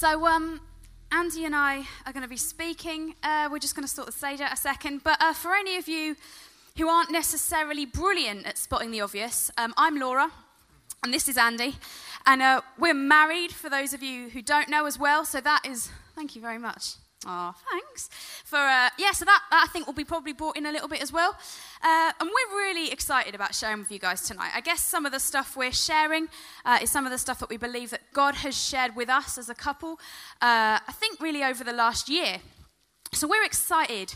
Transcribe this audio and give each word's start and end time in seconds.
So, 0.00 0.26
um, 0.26 0.62
Andy 1.12 1.44
and 1.44 1.54
I 1.54 1.84
are 2.06 2.12
going 2.14 2.22
to 2.22 2.28
be 2.28 2.38
speaking. 2.38 3.16
Uh, 3.22 3.50
we're 3.52 3.58
just 3.58 3.74
going 3.74 3.86
to 3.86 3.94
sort 3.94 4.06
the 4.06 4.12
stage 4.12 4.40
out 4.40 4.50
a 4.50 4.56
second. 4.56 5.02
But 5.04 5.20
uh, 5.20 5.34
for 5.34 5.54
any 5.54 5.76
of 5.76 5.88
you 5.88 6.16
who 6.78 6.88
aren't 6.88 7.10
necessarily 7.10 7.84
brilliant 7.84 8.46
at 8.46 8.56
spotting 8.56 8.92
the 8.92 9.02
obvious, 9.02 9.50
um, 9.58 9.74
I'm 9.76 10.00
Laura, 10.00 10.30
and 11.04 11.12
this 11.12 11.28
is 11.28 11.36
Andy. 11.36 11.76
And 12.24 12.40
uh, 12.40 12.62
we're 12.78 12.94
married, 12.94 13.52
for 13.52 13.68
those 13.68 13.92
of 13.92 14.02
you 14.02 14.30
who 14.30 14.40
don't 14.40 14.70
know 14.70 14.86
as 14.86 14.98
well. 14.98 15.26
So 15.26 15.38
that 15.42 15.66
is, 15.66 15.90
thank 16.14 16.34
you 16.34 16.40
very 16.40 16.56
much. 16.56 16.94
Oh, 17.26 17.54
thanks. 17.70 18.08
For 18.44 18.56
uh, 18.56 18.88
yeah, 18.98 19.12
so 19.12 19.26
that, 19.26 19.42
that 19.50 19.64
I 19.68 19.70
think 19.70 19.86
will 19.86 19.92
be 19.92 20.04
probably 20.04 20.32
brought 20.32 20.56
in 20.56 20.64
a 20.64 20.72
little 20.72 20.88
bit 20.88 21.02
as 21.02 21.12
well. 21.12 21.36
Uh, 21.82 22.12
and 22.18 22.30
we're 22.30 22.56
really 22.56 22.90
excited 22.90 23.34
about 23.34 23.54
sharing 23.54 23.80
with 23.80 23.92
you 23.92 23.98
guys 23.98 24.22
tonight. 24.22 24.52
I 24.54 24.62
guess 24.62 24.82
some 24.82 25.04
of 25.04 25.12
the 25.12 25.20
stuff 25.20 25.54
we're 25.54 25.70
sharing 25.72 26.28
uh, 26.64 26.78
is 26.80 26.90
some 26.90 27.04
of 27.04 27.12
the 27.12 27.18
stuff 27.18 27.38
that 27.40 27.50
we 27.50 27.58
believe 27.58 27.90
that 27.90 28.00
God 28.14 28.36
has 28.36 28.56
shared 28.56 28.96
with 28.96 29.10
us 29.10 29.36
as 29.36 29.50
a 29.50 29.54
couple. 29.54 30.00
Uh, 30.40 30.80
I 30.86 30.92
think 30.92 31.20
really 31.20 31.44
over 31.44 31.62
the 31.62 31.74
last 31.74 32.08
year. 32.08 32.38
So 33.12 33.28
we're 33.28 33.44
excited. 33.44 34.14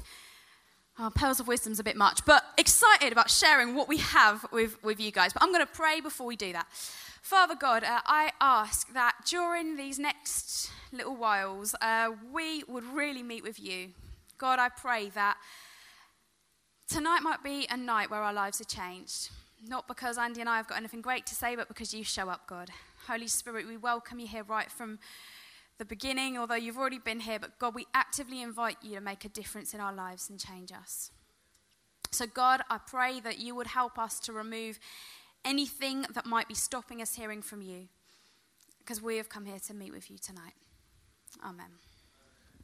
Oh, 0.99 1.11
pearls 1.15 1.41
of 1.41 1.49
wisdom's 1.49 1.81
a 1.81 1.85
bit 1.85 1.97
much, 1.97 2.25
but 2.25 2.43
excited 2.57 3.13
about 3.13 3.29
sharing 3.29 3.75
what 3.75 3.89
we 3.89 3.99
have 3.99 4.47
with, 4.51 4.83
with 4.83 4.99
you 4.99 5.11
guys. 5.11 5.33
But 5.35 5.43
I'm 5.43 5.53
going 5.53 5.67
to 5.67 5.73
pray 5.73 6.01
before 6.01 6.27
we 6.27 6.37
do 6.37 6.53
that. 6.53 6.67
Father 7.25 7.55
God, 7.55 7.85
uh, 7.85 8.03
I 8.05 8.33
ask 8.39 8.93
that 8.93 9.15
during 9.25 9.79
these 9.79 9.99
next 9.99 10.71
little 10.93 11.17
whiles, 11.17 11.75
uh, 11.81 12.11
we 12.31 12.65
would 12.69 12.85
really 12.85 13.23
meet 13.23 13.43
with 13.43 13.59
you. 13.59 13.93
God, 14.37 14.59
I 14.59 14.69
pray 14.69 15.09
that 15.09 15.39
tonight 16.87 17.21
might 17.21 17.43
be 17.43 17.67
a 17.71 17.79
night 17.79 18.11
where 18.11 18.21
our 18.21 18.35
lives 18.35 18.61
are 18.61 18.65
changed. 18.65 19.31
Not 19.67 19.89
because 19.89 20.19
Andy 20.19 20.43
and 20.43 20.51
I 20.51 20.59
have 20.59 20.69
got 20.69 20.77
anything 20.77 21.01
great 21.01 21.25
to 21.25 21.35
say, 21.35 21.57
but 21.57 21.67
because 21.67 21.95
you 21.95 22.05
show 22.05 22.29
up, 22.29 22.47
God. 22.47 22.69
Holy 23.07 23.29
Spirit, 23.29 23.67
we 23.67 23.79
welcome 23.79 24.19
you 24.19 24.27
here 24.27 24.45
right 24.45 24.71
from 24.71 24.99
the 25.79 25.87
beginning, 25.87 26.37
although 26.37 26.55
you've 26.57 26.77
already 26.77 26.99
been 26.99 27.21
here. 27.21 27.39
But 27.39 27.59
God, 27.59 27.75
we 27.75 27.87
actively 27.95 28.43
invite 28.43 28.77
you 28.83 28.97
to 28.97 29.01
make 29.01 29.25
a 29.25 29.31
difference 29.31 29.73
in 29.73 29.81
our 29.81 29.95
lives 29.95 30.29
and 30.29 30.39
change 30.39 30.73
us. 30.73 31.11
So, 32.11 32.27
God, 32.27 32.61
I 32.69 32.77
pray 32.87 33.19
that 33.21 33.39
you 33.39 33.55
would 33.55 33.69
help 33.69 33.99
us 33.99 34.21
to 34.21 34.33
remove 34.35 34.79
anything 35.45 36.07
that 36.15 36.27
might 36.27 36.49
be 36.49 36.55
stopping 36.55 37.03
us 37.03 37.15
hearing 37.15 37.43
from 37.43 37.63
you, 37.63 37.89
because 38.79 39.03
we 39.03 39.17
have 39.17 39.29
come 39.29 39.45
here 39.45 39.59
to 39.67 39.75
meet 39.75 39.93
with 39.93 40.11
you 40.11 40.19
tonight. 40.19 40.55
Amen. 41.45 41.67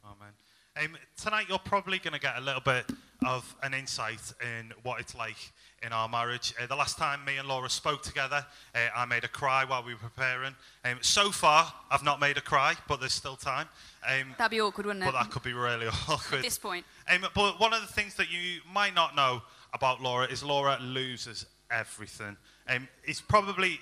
Amen. 0.05 0.33
Um, 0.77 0.97
tonight, 1.17 1.47
you're 1.49 1.59
probably 1.59 1.99
going 1.99 2.13
to 2.13 2.19
get 2.19 2.37
a 2.37 2.41
little 2.41 2.61
bit 2.61 2.85
of 3.25 3.55
an 3.61 3.73
insight 3.73 4.21
in 4.41 4.71
what 4.83 5.01
it's 5.01 5.13
like 5.13 5.35
in 5.83 5.91
our 5.91 6.07
marriage. 6.07 6.53
Uh, 6.61 6.65
the 6.65 6.75
last 6.75 6.97
time 6.97 7.23
me 7.25 7.37
and 7.37 7.47
Laura 7.47 7.69
spoke 7.69 8.01
together, 8.03 8.45
uh, 8.73 8.79
I 8.95 9.05
made 9.05 9.25
a 9.25 9.27
cry 9.27 9.65
while 9.65 9.83
we 9.83 9.93
were 9.93 9.99
preparing. 9.99 10.55
Um, 10.85 10.97
so 11.01 11.29
far, 11.29 11.71
I've 11.91 12.03
not 12.03 12.21
made 12.21 12.37
a 12.37 12.41
cry, 12.41 12.75
but 12.87 13.01
there's 13.01 13.13
still 13.13 13.35
time. 13.35 13.67
Um, 14.09 14.33
That'd 14.37 14.51
be 14.51 14.61
awkward, 14.61 14.85
wouldn't 14.85 15.03
it? 15.03 15.11
But 15.11 15.21
that 15.21 15.29
could 15.29 15.43
be 15.43 15.53
really 15.53 15.87
awkward. 16.09 16.37
At 16.37 16.43
this 16.43 16.57
point. 16.57 16.85
Um, 17.09 17.25
but 17.35 17.59
one 17.59 17.73
of 17.73 17.81
the 17.81 17.91
things 17.91 18.15
that 18.15 18.31
you 18.31 18.61
might 18.73 18.95
not 18.95 19.13
know 19.15 19.41
about 19.73 20.01
Laura 20.01 20.25
is 20.27 20.41
Laura 20.41 20.77
loses 20.81 21.45
everything. 21.69 22.37
Um, 22.67 22.87
it's 23.03 23.21
probably 23.21 23.79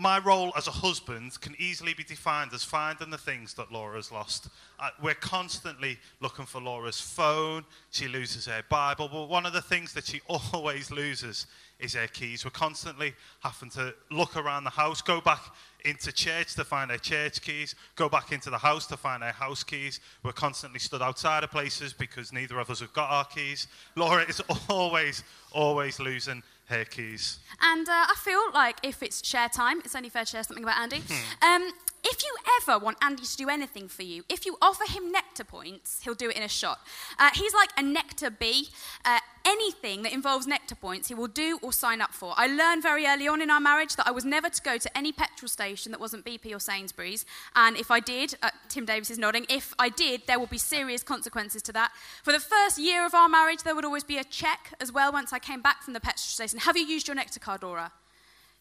my 0.00 0.18
role 0.18 0.50
as 0.56 0.66
a 0.66 0.70
husband 0.70 1.38
can 1.42 1.54
easily 1.58 1.92
be 1.92 2.02
defined 2.02 2.54
as 2.54 2.64
finding 2.64 3.10
the 3.10 3.18
things 3.18 3.52
that 3.52 3.70
Laura's 3.70 4.10
lost. 4.10 4.48
Uh, 4.78 4.88
we're 5.02 5.12
constantly 5.12 5.98
looking 6.20 6.46
for 6.46 6.58
Laura's 6.58 6.98
phone. 6.98 7.66
She 7.90 8.08
loses 8.08 8.46
her 8.46 8.62
Bible. 8.70 9.10
But 9.12 9.28
one 9.28 9.44
of 9.44 9.52
the 9.52 9.60
things 9.60 9.92
that 9.92 10.06
she 10.06 10.22
always 10.54 10.90
loses 10.90 11.46
is 11.78 11.92
her 11.92 12.06
keys. 12.06 12.46
We're 12.46 12.50
constantly 12.50 13.12
having 13.40 13.68
to 13.72 13.94
look 14.10 14.38
around 14.38 14.64
the 14.64 14.70
house, 14.70 15.02
go 15.02 15.20
back 15.20 15.42
into 15.84 16.12
church 16.12 16.54
to 16.54 16.64
find 16.64 16.90
her 16.90 16.98
church 16.98 17.42
keys, 17.42 17.74
go 17.94 18.08
back 18.08 18.32
into 18.32 18.48
the 18.48 18.58
house 18.58 18.86
to 18.86 18.96
find 18.96 19.22
her 19.22 19.32
house 19.32 19.62
keys. 19.62 20.00
We're 20.22 20.32
constantly 20.32 20.78
stood 20.78 21.02
outside 21.02 21.44
of 21.44 21.50
places 21.50 21.92
because 21.92 22.32
neither 22.32 22.58
of 22.58 22.70
us 22.70 22.80
have 22.80 22.94
got 22.94 23.10
our 23.10 23.26
keys. 23.26 23.66
Laura 23.96 24.22
is 24.22 24.40
always, 24.70 25.24
always 25.52 26.00
losing 26.00 26.42
her 26.70 26.84
keys. 26.84 27.38
And 27.60 27.88
uh, 27.88 27.92
I 27.92 28.14
feel 28.16 28.40
like 28.54 28.78
if 28.82 29.02
it's 29.02 29.24
share 29.26 29.48
time, 29.48 29.80
it's 29.84 29.94
only 29.94 30.08
fair 30.08 30.24
to 30.24 30.30
share 30.30 30.42
something 30.42 30.64
about 30.64 30.78
Andy. 30.78 31.02
Hmm. 31.06 31.44
Um, 31.44 31.72
if 32.02 32.22
you 32.24 32.34
ever 32.62 32.82
want 32.82 32.96
Andy 33.02 33.24
to 33.24 33.36
do 33.36 33.48
anything 33.48 33.88
for 33.88 34.02
you, 34.02 34.24
if 34.28 34.46
you 34.46 34.56
offer 34.62 34.84
him 34.90 35.12
nectar 35.12 35.44
points, 35.44 36.00
he'll 36.02 36.14
do 36.14 36.30
it 36.30 36.36
in 36.36 36.42
a 36.42 36.48
shot. 36.48 36.80
Uh, 37.18 37.30
he's 37.34 37.52
like 37.52 37.70
a 37.76 37.82
nectar 37.82 38.30
bee. 38.30 38.68
Uh, 39.04 39.18
anything 39.50 40.02
that 40.02 40.12
involves 40.12 40.46
nectar 40.46 40.74
points, 40.74 41.08
he 41.08 41.14
will 41.14 41.26
do 41.26 41.58
or 41.62 41.72
sign 41.72 42.00
up 42.00 42.12
for. 42.12 42.34
I 42.36 42.46
learned 42.46 42.82
very 42.82 43.06
early 43.06 43.26
on 43.26 43.42
in 43.42 43.50
our 43.50 43.60
marriage 43.60 43.96
that 43.96 44.06
I 44.06 44.10
was 44.10 44.24
never 44.24 44.48
to 44.48 44.62
go 44.62 44.78
to 44.78 44.98
any 44.98 45.12
petrol 45.12 45.48
station 45.48 45.92
that 45.92 46.00
wasn't 46.00 46.24
BP 46.24 46.54
or 46.54 46.60
Sainsbury's. 46.60 47.24
And 47.56 47.76
if 47.76 47.90
I 47.90 48.00
did, 48.00 48.34
uh, 48.42 48.50
Tim 48.68 48.84
Davis 48.84 49.10
is 49.10 49.18
nodding, 49.18 49.46
if 49.48 49.74
I 49.78 49.88
did, 49.88 50.22
there 50.26 50.38
will 50.38 50.46
be 50.46 50.58
serious 50.58 51.02
consequences 51.02 51.62
to 51.62 51.72
that. 51.72 51.92
For 52.22 52.32
the 52.32 52.40
first 52.40 52.78
year 52.78 53.04
of 53.04 53.14
our 53.14 53.28
marriage, 53.28 53.62
there 53.64 53.74
would 53.74 53.84
always 53.84 54.04
be 54.04 54.18
a 54.18 54.24
check 54.24 54.74
as 54.80 54.92
well 54.92 55.12
once 55.12 55.32
I 55.32 55.38
came 55.38 55.60
back 55.60 55.82
from 55.82 55.94
the 55.94 56.00
petrol 56.00 56.18
station. 56.18 56.58
Have 56.60 56.76
you 56.76 56.86
used 56.86 57.08
your 57.08 57.14
nectar 57.16 57.40
card, 57.40 57.62
Dora? 57.62 57.92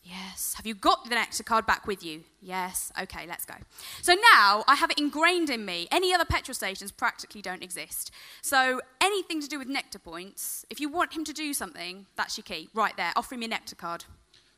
Yes. 0.09 0.55
Have 0.55 0.65
you 0.65 0.73
got 0.73 1.03
the 1.03 1.11
Nectar 1.11 1.43
card 1.43 1.67
back 1.67 1.85
with 1.85 2.03
you? 2.03 2.23
Yes. 2.41 2.91
Okay, 2.99 3.25
let's 3.27 3.45
go. 3.45 3.53
So 4.01 4.13
now 4.13 4.63
I 4.67 4.75
have 4.75 4.89
it 4.89 4.97
ingrained 4.97 5.51
in 5.51 5.65
me. 5.65 5.87
Any 5.91 6.13
other 6.13 6.25
petrol 6.25 6.55
stations 6.55 6.91
practically 6.91 7.43
don't 7.43 7.61
exist. 7.61 8.11
So 8.41 8.81
anything 9.01 9.39
to 9.41 9.47
do 9.47 9.59
with 9.59 9.67
Nectar 9.67 9.99
points, 9.99 10.65
if 10.69 10.79
you 10.79 10.89
want 10.89 11.13
him 11.13 11.23
to 11.25 11.33
do 11.33 11.53
something, 11.53 12.07
that's 12.15 12.37
your 12.37 12.43
key. 12.43 12.69
Right 12.73 12.97
there. 12.97 13.11
Offer 13.15 13.35
him 13.35 13.41
your 13.43 13.49
Nectar 13.49 13.75
card. 13.75 14.05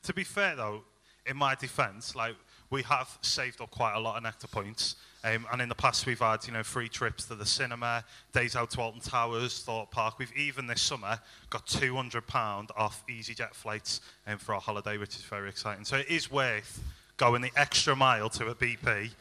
To 0.03 0.13
be 0.13 0.23
fair, 0.23 0.55
though, 0.55 0.83
in 1.25 1.35
my 1.35 1.55
defense, 1.55 2.15
like, 2.15 2.35
we 2.71 2.81
have 2.83 3.17
saved 3.21 3.61
up 3.61 3.69
quite 3.69 3.93
a 3.93 3.99
lot 3.99 4.17
of 4.17 4.23
Nectar 4.23 4.47
points. 4.47 4.95
Um, 5.23 5.45
and 5.51 5.61
in 5.61 5.69
the 5.69 5.75
past, 5.75 6.07
we've 6.07 6.19
had 6.19 6.47
you 6.47 6.53
know 6.53 6.63
free 6.63 6.89
trips 6.89 7.25
to 7.25 7.35
the 7.35 7.45
cinema, 7.45 8.03
days 8.33 8.55
out 8.55 8.71
to 8.71 8.81
Alton 8.81 9.01
Towers, 9.01 9.59
Thorpe 9.59 9.91
Park. 9.91 10.17
We've 10.17 10.35
even 10.35 10.65
this 10.65 10.81
summer 10.81 11.19
got 11.51 11.67
£200 11.67 12.71
off 12.75 13.03
EasyJet 13.07 13.53
flights 13.53 14.01
um, 14.25 14.39
for 14.39 14.55
our 14.55 14.61
holiday, 14.61 14.97
which 14.97 15.15
is 15.15 15.21
very 15.21 15.49
exciting. 15.49 15.85
So 15.85 15.97
it 15.97 16.09
is 16.09 16.31
worth 16.31 16.81
going 17.17 17.43
the 17.43 17.51
extra 17.55 17.95
mile 17.95 18.29
to 18.31 18.47
a 18.47 18.55
BP. 18.55 19.11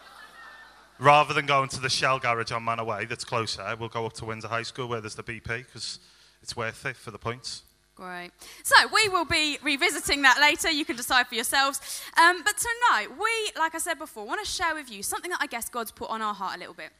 Rather 0.98 1.32
than 1.32 1.46
going 1.46 1.68
to 1.70 1.80
the 1.80 1.88
Shell 1.88 2.18
garage 2.18 2.52
on 2.52 2.64
Manor 2.64 2.84
Way 2.84 3.06
that's 3.06 3.24
closer, 3.24 3.74
we'll 3.78 3.88
go 3.88 4.04
up 4.04 4.12
to 4.14 4.26
Windsor 4.26 4.48
High 4.48 4.64
School 4.64 4.88
where 4.88 5.00
there's 5.00 5.14
the 5.14 5.22
BP 5.22 5.64
because 5.64 5.98
it's 6.42 6.54
worth 6.54 6.84
it 6.84 6.96
for 6.96 7.10
the 7.10 7.18
points. 7.18 7.62
Great. 7.96 8.30
So 8.62 8.74
we 8.92 9.08
will 9.08 9.24
be 9.24 9.58
revisiting 9.62 10.20
that 10.22 10.38
later. 10.38 10.70
You 10.70 10.84
can 10.84 10.96
decide 10.96 11.28
for 11.28 11.34
yourselves. 11.34 12.02
Um, 12.20 12.42
but 12.44 12.54
tonight, 12.58 13.08
we, 13.18 13.58
like 13.58 13.74
I 13.74 13.78
said 13.78 13.98
before, 13.98 14.26
want 14.26 14.44
to 14.44 14.50
share 14.50 14.74
with 14.74 14.90
you 14.90 15.02
something 15.02 15.30
that 15.30 15.40
I 15.40 15.46
guess 15.46 15.70
God's 15.70 15.92
put 15.92 16.10
on 16.10 16.20
our 16.20 16.34
heart 16.34 16.56
a 16.56 16.58
little 16.58 16.74
bit. 16.74 16.90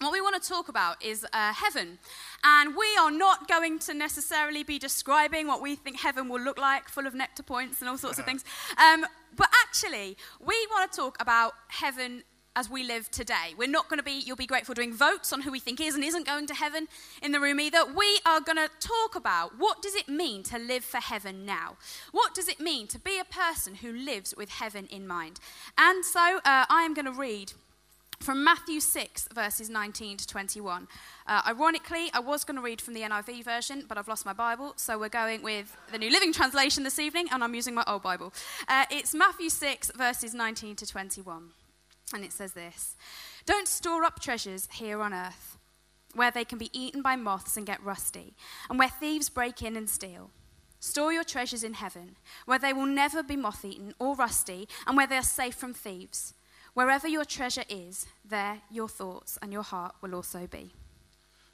What 0.00 0.12
we 0.12 0.20
want 0.20 0.40
to 0.42 0.46
talk 0.46 0.68
about 0.68 1.02
is 1.02 1.24
uh, 1.32 1.54
heaven. 1.54 1.98
And 2.42 2.76
we 2.76 2.86
are 3.00 3.10
not 3.10 3.48
going 3.48 3.78
to 3.80 3.94
necessarily 3.94 4.62
be 4.62 4.78
describing 4.78 5.46
what 5.46 5.62
we 5.62 5.76
think 5.76 6.00
heaven 6.00 6.28
will 6.28 6.42
look 6.42 6.58
like, 6.58 6.90
full 6.90 7.06
of 7.06 7.14
nectar 7.14 7.42
points 7.42 7.80
and 7.80 7.88
all 7.88 7.96
sorts 7.96 8.18
of 8.18 8.26
things. 8.26 8.44
Um, 8.76 9.06
but 9.34 9.48
actually, 9.66 10.18
we 10.40 10.54
want 10.70 10.92
to 10.92 10.96
talk 10.96 11.16
about 11.20 11.54
heaven 11.68 12.22
as 12.56 12.70
we 12.70 12.84
live 12.84 13.10
today. 13.10 13.54
We're 13.56 13.68
not 13.68 13.88
going 13.88 13.98
to 13.98 14.04
be, 14.04 14.22
you'll 14.24 14.36
be 14.36 14.46
grateful, 14.46 14.74
doing 14.74 14.94
votes 14.94 15.32
on 15.32 15.42
who 15.42 15.50
we 15.50 15.58
think 15.58 15.80
is 15.80 15.94
and 15.94 16.04
isn't 16.04 16.26
going 16.26 16.46
to 16.46 16.54
heaven 16.54 16.88
in 17.22 17.32
the 17.32 17.40
room 17.40 17.58
either. 17.58 17.84
We 17.84 18.20
are 18.24 18.40
going 18.40 18.58
to 18.58 18.70
talk 18.80 19.16
about 19.16 19.58
what 19.58 19.82
does 19.82 19.94
it 19.94 20.08
mean 20.08 20.42
to 20.44 20.58
live 20.58 20.84
for 20.84 20.98
heaven 20.98 21.44
now? 21.44 21.76
What 22.12 22.34
does 22.34 22.48
it 22.48 22.60
mean 22.60 22.86
to 22.88 22.98
be 22.98 23.18
a 23.18 23.24
person 23.24 23.76
who 23.76 23.92
lives 23.92 24.34
with 24.36 24.50
heaven 24.50 24.86
in 24.86 25.06
mind? 25.06 25.40
And 25.76 26.04
so 26.04 26.38
uh, 26.44 26.66
I 26.68 26.82
am 26.84 26.94
going 26.94 27.06
to 27.06 27.12
read 27.12 27.52
from 28.20 28.44
Matthew 28.44 28.80
6, 28.80 29.28
verses 29.34 29.68
19 29.68 30.18
to 30.18 30.26
21. 30.26 30.88
Uh, 31.26 31.42
ironically, 31.46 32.10
I 32.14 32.20
was 32.20 32.44
going 32.44 32.56
to 32.56 32.62
read 32.62 32.80
from 32.80 32.94
the 32.94 33.00
NIV 33.00 33.44
version, 33.44 33.84
but 33.88 33.98
I've 33.98 34.08
lost 34.08 34.24
my 34.24 34.32
Bible, 34.32 34.72
so 34.76 34.98
we're 34.98 35.08
going 35.08 35.42
with 35.42 35.76
the 35.92 35.98
New 35.98 36.10
Living 36.10 36.32
Translation 36.32 36.84
this 36.84 36.98
evening, 36.98 37.26
and 37.32 37.44
I'm 37.44 37.54
using 37.54 37.74
my 37.74 37.84
old 37.86 38.02
Bible. 38.02 38.32
Uh, 38.68 38.84
it's 38.90 39.12
Matthew 39.12 39.50
6, 39.50 39.92
verses 39.96 40.32
19 40.32 40.76
to 40.76 40.86
21. 40.86 41.50
And 42.14 42.24
it 42.24 42.32
says 42.32 42.52
this 42.52 42.94
Don't 43.44 43.68
store 43.68 44.04
up 44.04 44.20
treasures 44.20 44.68
here 44.72 45.02
on 45.02 45.12
earth, 45.12 45.58
where 46.14 46.30
they 46.30 46.44
can 46.44 46.58
be 46.58 46.70
eaten 46.72 47.02
by 47.02 47.16
moths 47.16 47.56
and 47.56 47.66
get 47.66 47.82
rusty, 47.84 48.34
and 48.70 48.78
where 48.78 48.88
thieves 48.88 49.28
break 49.28 49.60
in 49.60 49.76
and 49.76 49.90
steal. 49.90 50.30
Store 50.78 51.12
your 51.12 51.24
treasures 51.24 51.64
in 51.64 51.74
heaven, 51.74 52.16
where 52.46 52.58
they 52.58 52.72
will 52.72 52.86
never 52.86 53.22
be 53.22 53.36
moth 53.36 53.64
eaten 53.64 53.94
or 53.98 54.14
rusty, 54.14 54.68
and 54.86 54.96
where 54.96 55.06
they 55.06 55.16
are 55.16 55.22
safe 55.22 55.56
from 55.56 55.74
thieves. 55.74 56.34
Wherever 56.74 57.08
your 57.08 57.24
treasure 57.24 57.64
is, 57.68 58.06
there 58.24 58.60
your 58.70 58.88
thoughts 58.88 59.38
and 59.42 59.52
your 59.52 59.62
heart 59.62 59.94
will 60.00 60.14
also 60.14 60.46
be. 60.46 60.70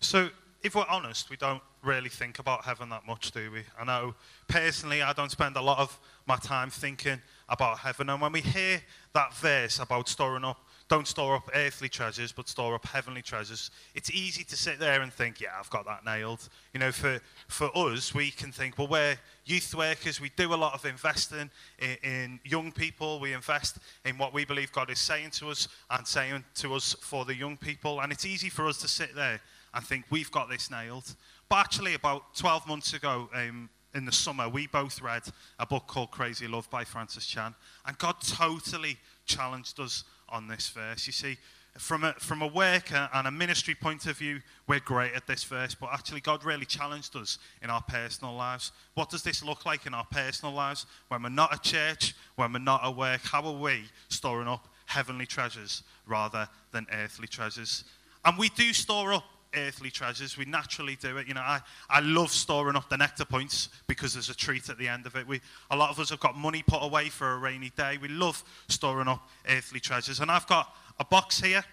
So, 0.01 0.31
if 0.63 0.75
we're 0.75 0.87
honest, 0.89 1.31
we 1.31 1.37
don't 1.37 1.63
really 1.83 2.09
think 2.09 2.39
about 2.39 2.65
heaven 2.65 2.89
that 2.91 3.07
much, 3.07 3.31
do 3.33 3.51
we? 3.51 3.63
I 3.79 3.85
know 3.85 4.15
personally, 4.49 5.03
I 5.03 5.13
don't 5.13 5.31
spend 5.31 5.57
a 5.57 5.63
lot 5.63 5.79
of 5.79 5.99
my 6.27 6.37
time 6.37 6.71
thinking 6.71 7.21
about 7.49 7.79
heaven. 7.79 8.11
And 8.11 8.21
when 8.21 8.33
we 8.33 8.41
hear 8.41 8.81
that 9.15 9.35
verse 9.35 9.79
about 9.79 10.09
storing 10.09 10.45
up 10.45 10.59
don't 10.91 11.07
store 11.07 11.37
up 11.37 11.49
earthly 11.55 11.89
treasures, 11.89 12.33
but 12.33 12.49
store 12.49 12.75
up 12.75 12.85
heavenly 12.85 13.23
treasures. 13.23 13.71
It's 13.95 14.11
easy 14.11 14.43
to 14.43 14.57
sit 14.57 14.81
there 14.81 15.03
and 15.03 15.13
think, 15.13 15.41
yeah, 15.41 15.51
I've 15.57 15.71
got 15.71 15.87
that 15.87 16.05
nailed. 16.05 16.49
You 16.75 16.81
know, 16.81 16.91
for, 16.91 17.21
for 17.47 17.71
us, 17.79 18.13
we 18.13 18.33
can 18.33 18.51
think, 18.51 18.77
well, 18.77 18.89
we're 18.89 19.17
youth 19.45 19.73
workers. 19.73 20.21
We 20.21 20.31
do 20.31 20.53
a 20.53 20.57
lot 20.57 20.75
of 20.75 20.85
investing 20.85 21.49
in, 21.79 21.97
in 22.03 22.41
young 22.45 22.73
people. 22.73 23.21
We 23.21 23.35
invest 23.35 23.79
in 24.05 24.19
what 24.19 24.35
we 24.35 24.45
believe 24.45 24.73
God 24.73 24.91
is 24.91 24.99
saying 24.99 25.31
to 25.35 25.51
us 25.51 25.69
and 25.91 26.05
saying 26.05 26.45
to 26.57 26.75
us 26.75 26.97
for 27.01 27.25
the 27.25 27.37
young 27.37 27.57
people. 27.57 28.01
And 28.01 28.11
it's 28.11 28.27
easy 28.27 28.49
for 28.49 28.67
us 28.67 28.79
to 28.79 28.89
sit 28.89 29.15
there 29.15 29.41
and 29.75 29.85
think, 29.85 30.05
we've 30.11 30.31
got 30.31 30.49
this 30.49 30.71
nailed. 30.71 31.15
But 31.49 31.57
actually, 31.57 31.95
about 31.95 32.35
12 32.35 32.67
months 32.67 32.95
ago, 32.95 33.29
um, 33.35 33.69
in 33.95 34.05
the 34.05 34.13
summer, 34.13 34.49
we 34.49 34.67
both 34.67 35.03
read 35.03 35.23
a 35.59 35.67
book 35.67 35.87
called 35.87 36.11
Crazy 36.11 36.47
Love 36.47 36.71
by 36.71 36.85
Francis 36.85 37.27
Chan. 37.27 37.55
And 37.87 37.99
God 37.99 38.17
totally 38.21 38.99
challenged 39.27 39.81
us 39.81 40.05
on 40.29 40.47
this 40.47 40.69
verse. 40.69 41.07
You 41.07 41.13
see, 41.13 41.39
from 41.79 42.05
a, 42.05 42.13
from 42.15 42.43
a 42.43 42.47
worker 42.47 43.09
and 43.15 43.27
a 43.27 43.31
ministry 43.31 43.75
point 43.75 44.07
of 44.07 44.17
view, 44.19 44.41
we're 44.67 44.81
great 44.81 45.13
at 45.15 45.27
this 45.27 45.45
verse, 45.45 45.75
but 45.75 45.91
actually, 45.93 46.21
God 46.21 46.45
really 46.45 46.67
challenged 46.67 47.17
us 47.17 47.39
in 47.63 47.71
our 47.71 47.83
personal 47.83 48.35
lives. 48.35 48.73
What 48.95 49.11
does 49.11 49.23
this 49.23 49.45
look 49.45 49.67
like 49.67 49.87
in 49.87 49.95
our 49.95 50.07
personal 50.11 50.55
lives 50.55 50.87
when 51.09 51.23
we're 51.23 51.29
not 51.29 51.53
at 51.53 51.63
church, 51.63 52.15
when 52.37 52.53
we're 52.53 52.59
not 52.59 52.85
at 52.85 52.97
work? 52.97 53.21
How 53.23 53.43
are 53.45 53.59
we 53.59 53.85
storing 54.09 54.49
up 54.49 54.69
heavenly 54.87 55.27
treasures 55.27 55.83
rather 56.07 56.49
than 56.73 56.87
earthly 56.93 57.29
treasures? 57.29 57.85
And 58.25 58.37
we 58.37 58.49
do 58.51 58.73
store 58.73 59.13
up 59.15 59.25
earthly 59.55 59.91
treasures. 59.91 60.37
We 60.37 60.45
naturally 60.45 60.97
do 60.97 61.17
it. 61.17 61.27
You 61.27 61.35
know, 61.35 61.41
I, 61.41 61.61
I 61.89 62.01
love 62.01 62.31
storing 62.31 62.77
up 62.77 62.89
the 62.89 62.97
nectar 62.97 63.25
points 63.25 63.69
because 63.87 64.15
there's 64.15 64.31
a 64.31 64.35
treat 64.35 64.69
at 64.69 64.79
the 64.79 64.89
end 64.89 65.07
of 65.07 65.17
it. 65.17 65.27
We, 65.27 65.41
a 65.71 65.77
lot 65.77 65.91
of 65.91 65.99
us 65.99 66.11
have 66.11 66.21
got 66.21 66.37
money 66.37 66.63
put 66.67 66.83
away 66.83 67.09
for 67.09 67.33
a 67.33 67.39
rainy 67.39 67.71
day. 67.77 67.99
We 68.01 68.09
love 68.09 68.43
storing 68.69 69.09
up 69.09 69.29
earthly 69.49 69.81
treasures. 69.81 70.21
And 70.21 70.31
I've 70.31 70.47
got 70.47 70.75
a 70.99 71.05
box 71.05 71.41
here, 71.41 71.65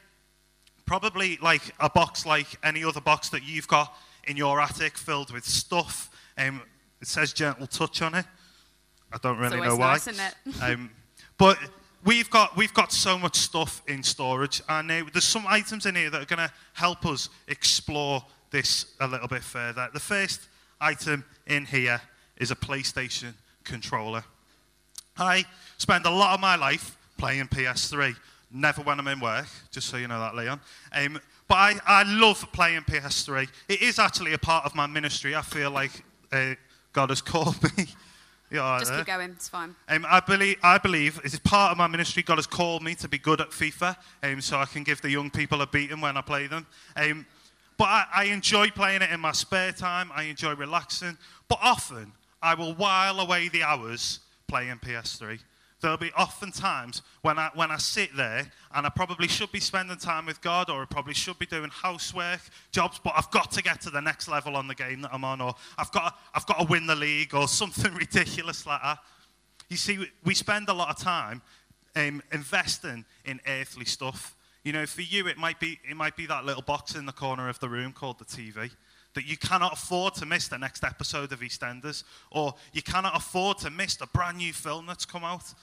probably 0.85 1.38
like 1.41 1.62
a 1.79 1.89
box 1.89 2.25
like 2.25 2.47
any 2.63 2.83
other 2.83 3.01
box 3.01 3.29
that 3.29 3.44
you've 3.44 3.68
got 3.68 3.95
in 4.27 4.38
your 4.38 4.59
attic 4.59 4.97
filled 4.97 5.31
with 5.31 5.45
stuff. 5.45 6.09
Um, 6.38 6.62
it 7.01 7.07
says 7.07 7.33
gentle 7.33 7.68
touch 7.68 8.01
on 8.01 8.15
it. 8.15 8.25
I 9.12 9.18
don't 9.18 9.38
really 9.38 9.62
know 9.62 9.75
why. 9.75 9.94
Nice, 10.06 10.62
um, 10.62 10.89
but 11.38 11.57
we've 12.07 12.30
got, 12.30 12.56
we've 12.56 12.74
got 12.74 12.94
so 12.94 13.18
much 13.18 13.36
stuff 13.36 13.83
in 13.86 14.01
storage, 14.01 14.62
and 14.69 14.89
uh, 14.89 15.04
there's 15.12 15.25
some 15.25 15.45
items 15.45 15.86
in 15.86 15.94
here 15.94 16.09
that 16.09 16.21
are 16.21 16.36
going 16.36 16.48
to 16.48 16.54
help 16.74 17.06
us 17.06 17.30
explore 17.50 18.24
this 18.50 18.95
a 19.01 19.07
little 19.07 19.27
bit 19.27 19.44
further. 19.44 19.89
The 19.94 20.00
first 20.00 20.48
item 20.80 21.25
in 21.48 21.65
here 21.65 22.01
is 22.38 22.50
a 22.50 22.56
PlayStation 22.56 23.33
controller. 23.65 24.24
I 25.18 25.44
spend 25.77 26.06
a 26.06 26.09
lot 26.09 26.33
of 26.33 26.39
my 26.39 26.56
life 26.56 26.98
playing 27.18 27.48
PS3, 27.48 28.15
never 28.51 28.81
when 28.83 29.00
I'm 29.00 29.07
in 29.09 29.19
work, 29.19 29.48
just 29.69 29.88
so 29.88 29.98
you 29.98 30.07
know 30.07 30.19
that, 30.21 30.33
Leon. 30.33 30.62
Um, 30.94 31.19
but 31.50 31.56
I, 31.56 31.74
I 31.86 32.04
love 32.04 32.48
playing 32.54 32.81
PS3. 32.81 33.50
It 33.68 33.81
is 33.81 34.00
actually 34.00 34.31
a 34.31 34.38
part 34.38 34.65
of 34.65 34.75
my 34.75 34.88
ministry. 34.88 35.36
I 35.36 35.42
feel 35.42 35.71
like 35.71 35.92
uh, 36.31 36.54
God 36.94 37.09
has 37.09 37.21
called 37.21 37.62
me 37.77 37.88
yeah, 38.49 38.77
Just 38.79 38.94
keep 38.94 39.05
going, 39.05 39.31
it's 39.31 39.49
fine. 39.49 39.75
Um, 39.89 40.05
I, 40.09 40.21
believe, 40.21 40.57
I 40.63 40.77
believe 40.77 41.19
it 41.23 41.33
is 41.33 41.39
part 41.39 41.71
of 41.71 41.77
my 41.77 41.88
ministry. 41.88 42.23
God 42.23 42.38
has 42.38 42.47
called 42.47 42.81
me 42.81 42.95
to 42.95 43.09
be 43.09 43.17
good 43.17 43.41
at 43.41 43.49
FIFA 43.49 43.97
um, 44.23 44.39
so 44.41 44.57
I 44.57 44.65
can 44.65 44.83
give 44.83 45.01
the 45.01 45.09
young 45.09 45.29
people 45.29 45.61
a 45.61 45.67
beating 45.67 45.99
when 45.99 46.15
I 46.15 46.21
play 46.21 46.47
them. 46.47 46.65
Um, 46.95 47.25
but 47.77 47.85
I, 47.85 48.05
I 48.15 48.23
enjoy 48.25 48.69
playing 48.69 49.01
it 49.01 49.11
in 49.11 49.19
my 49.19 49.33
spare 49.33 49.73
time. 49.73 50.11
I 50.15 50.23
enjoy 50.23 50.55
relaxing. 50.55 51.17
But 51.49 51.59
often, 51.61 52.13
I 52.41 52.53
will 52.53 52.73
while 52.73 53.19
away 53.19 53.49
the 53.49 53.63
hours 53.63 54.21
playing 54.47 54.77
PS3. 54.77 55.39
There'll 55.79 55.97
be 55.97 56.12
often 56.18 56.51
times 56.51 57.03
when 57.21 57.38
I, 57.38 57.51
when 57.53 57.69
I 57.69 57.77
sit 57.77 58.15
there 58.15 58.50
and 58.74 58.85
I 58.85 58.89
probably 58.89 59.27
should 59.27 59.51
be 59.51 59.59
spending 59.59 59.97
time 59.97 60.25
with 60.25 60.41
God 60.41 60.71
or 60.71 60.81
I 60.81 60.85
probably 60.85 61.13
should 61.13 61.38
be 61.38 61.45
doing 61.45 61.69
housework, 61.69 62.39
jobs, 62.71 63.00
but 63.03 63.13
I've 63.15 63.29
got 63.29 63.51
to 63.51 63.62
get 63.62 63.81
to 63.81 63.91
the 63.91 64.01
next 64.01 64.27
level 64.27 64.56
on 64.56 64.68
the 64.68 64.74
game 64.74 65.01
that 65.01 65.13
I'm 65.13 65.24
on 65.24 65.39
or 65.39 65.53
I've 65.77 65.91
got, 65.91 66.19
I've 66.33 66.47
got 66.47 66.59
to 66.59 66.65
win 66.65 66.88
the 66.88 66.95
league 66.95 67.35
or 67.35 67.47
something 67.47 67.94
ridiculous 67.95 68.65
like 68.65 68.81
that. 68.81 68.97
You 69.69 69.77
see, 69.77 70.07
we 70.24 70.33
spend 70.33 70.68
a 70.69 70.74
lot 70.74 70.89
of 70.89 70.97
time 70.97 71.44
um, 71.95 72.23
investing 72.31 73.06
in 73.25 73.39
earthly 73.47 73.85
stuff. 73.85 74.35
You 74.63 74.73
know, 74.73 74.88
for 74.88 75.01
you, 75.01 75.27
it 75.27 75.38
might, 75.38 75.59
be, 75.59 75.80
it 75.88 75.95
might 75.95 76.18
be 76.18 76.25
that 76.25 76.44
little 76.44 76.63
box 76.63 76.95
in 76.95 77.06
the 77.06 77.12
corner 77.12 77.50
of 77.50 77.59
the 77.59 77.69
room 77.69 77.94
called 77.94 78.18
the 78.18 78.25
TV 78.25 78.71
that 79.17 79.25
you 79.25 79.35
cannot 79.35 79.73
afford 79.73 80.13
to 80.13 80.27
miss 80.27 80.47
the 80.47 80.59
next 80.59 80.83
episode 80.83 81.31
of 81.31 81.39
EastEnders, 81.39 82.03
or 82.29 82.53
you 82.71 82.83
cannot 82.83 83.17
afford 83.17 83.57
to 83.57 83.71
miss 83.71 83.95
the 83.95 84.05
brand 84.05 84.37
new 84.37 84.53
film 84.53 84.85
that's 84.85 85.05
come 85.05 85.23
out. 85.23 85.55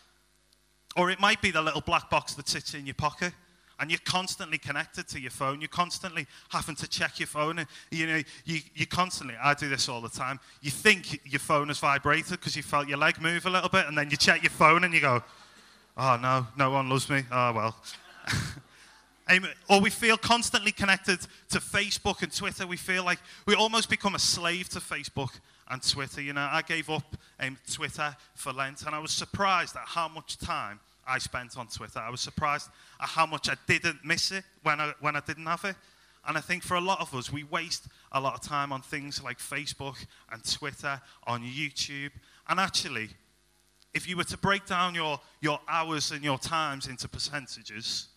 Or 0.96 1.08
it 1.08 1.20
might 1.20 1.40
be 1.40 1.52
the 1.52 1.62
little 1.62 1.80
black 1.80 2.10
box 2.10 2.34
that 2.34 2.48
sits 2.48 2.74
in 2.74 2.84
your 2.84 2.96
pocket 2.96 3.32
and 3.78 3.92
you're 3.92 4.00
constantly 4.04 4.58
connected 4.58 5.06
to 5.06 5.20
your 5.20 5.30
phone. 5.30 5.60
You're 5.60 5.68
constantly 5.68 6.26
having 6.48 6.74
to 6.74 6.88
check 6.88 7.20
your 7.20 7.28
phone. 7.28 7.60
And, 7.60 7.68
you 7.92 8.08
know, 8.08 8.22
you, 8.44 8.58
you 8.74 8.88
constantly, 8.88 9.36
I 9.40 9.54
do 9.54 9.68
this 9.68 9.88
all 9.88 10.00
the 10.00 10.08
time. 10.08 10.40
You 10.60 10.72
think 10.72 11.20
your 11.24 11.38
phone 11.38 11.68
has 11.68 11.78
vibrated 11.78 12.32
because 12.32 12.56
you 12.56 12.64
felt 12.64 12.88
your 12.88 12.98
leg 12.98 13.22
move 13.22 13.46
a 13.46 13.50
little 13.50 13.68
bit, 13.68 13.86
and 13.86 13.96
then 13.96 14.10
you 14.10 14.16
check 14.16 14.42
your 14.42 14.50
phone 14.50 14.82
and 14.82 14.92
you 14.92 15.00
go, 15.00 15.22
oh 15.96 16.18
no, 16.20 16.48
no 16.58 16.70
one 16.70 16.88
loves 16.88 17.08
me. 17.08 17.22
Oh 17.30 17.52
well. 17.52 17.76
um, 19.28 19.46
or 19.70 19.80
we 19.80 19.90
feel 19.90 20.16
constantly 20.16 20.72
connected 20.72 21.20
to 21.50 21.58
Facebook 21.58 22.22
and 22.22 22.34
Twitter. 22.34 22.66
We 22.66 22.76
feel 22.76 23.04
like 23.04 23.18
we 23.46 23.54
almost 23.54 23.88
become 23.88 24.14
a 24.14 24.18
slave 24.18 24.68
to 24.70 24.80
Facebook 24.80 25.30
and 25.70 25.82
Twitter. 25.82 26.20
You 26.20 26.34
know, 26.34 26.48
I 26.50 26.62
gave 26.62 26.90
up 26.90 27.16
um, 27.40 27.56
Twitter 27.70 28.14
for 28.34 28.52
Lent, 28.52 28.82
and 28.84 28.94
I 28.94 28.98
was 28.98 29.12
surprised 29.12 29.76
at 29.76 29.84
how 29.86 30.08
much 30.08 30.36
time 30.38 30.80
I 31.06 31.18
spent 31.18 31.56
on 31.56 31.68
Twitter. 31.68 32.00
I 32.00 32.10
was 32.10 32.20
surprised 32.20 32.68
at 33.00 33.08
how 33.08 33.26
much 33.26 33.48
I 33.48 33.54
didn't 33.66 34.04
miss 34.04 34.30
it 34.30 34.44
when 34.62 34.80
I, 34.80 34.92
when 35.00 35.16
I 35.16 35.20
didn't 35.20 35.46
have 35.46 35.64
it. 35.64 35.76
And 36.26 36.38
I 36.38 36.40
think 36.40 36.62
for 36.62 36.76
a 36.76 36.80
lot 36.80 37.00
of 37.00 37.14
us, 37.14 37.32
we 37.32 37.44
waste 37.44 37.86
a 38.12 38.20
lot 38.20 38.34
of 38.34 38.40
time 38.40 38.72
on 38.72 38.80
things 38.80 39.22
like 39.22 39.38
Facebook 39.38 39.96
and 40.32 40.42
Twitter, 40.44 41.00
on 41.26 41.42
YouTube. 41.42 42.12
And 42.48 42.58
actually, 42.58 43.10
if 43.92 44.08
you 44.08 44.16
were 44.16 44.24
to 44.24 44.38
break 44.38 44.64
down 44.66 44.94
your, 44.94 45.20
your 45.40 45.60
hours 45.68 46.10
and 46.12 46.24
your 46.24 46.38
times 46.38 46.86
into 46.86 47.08
percentages, 47.08 48.08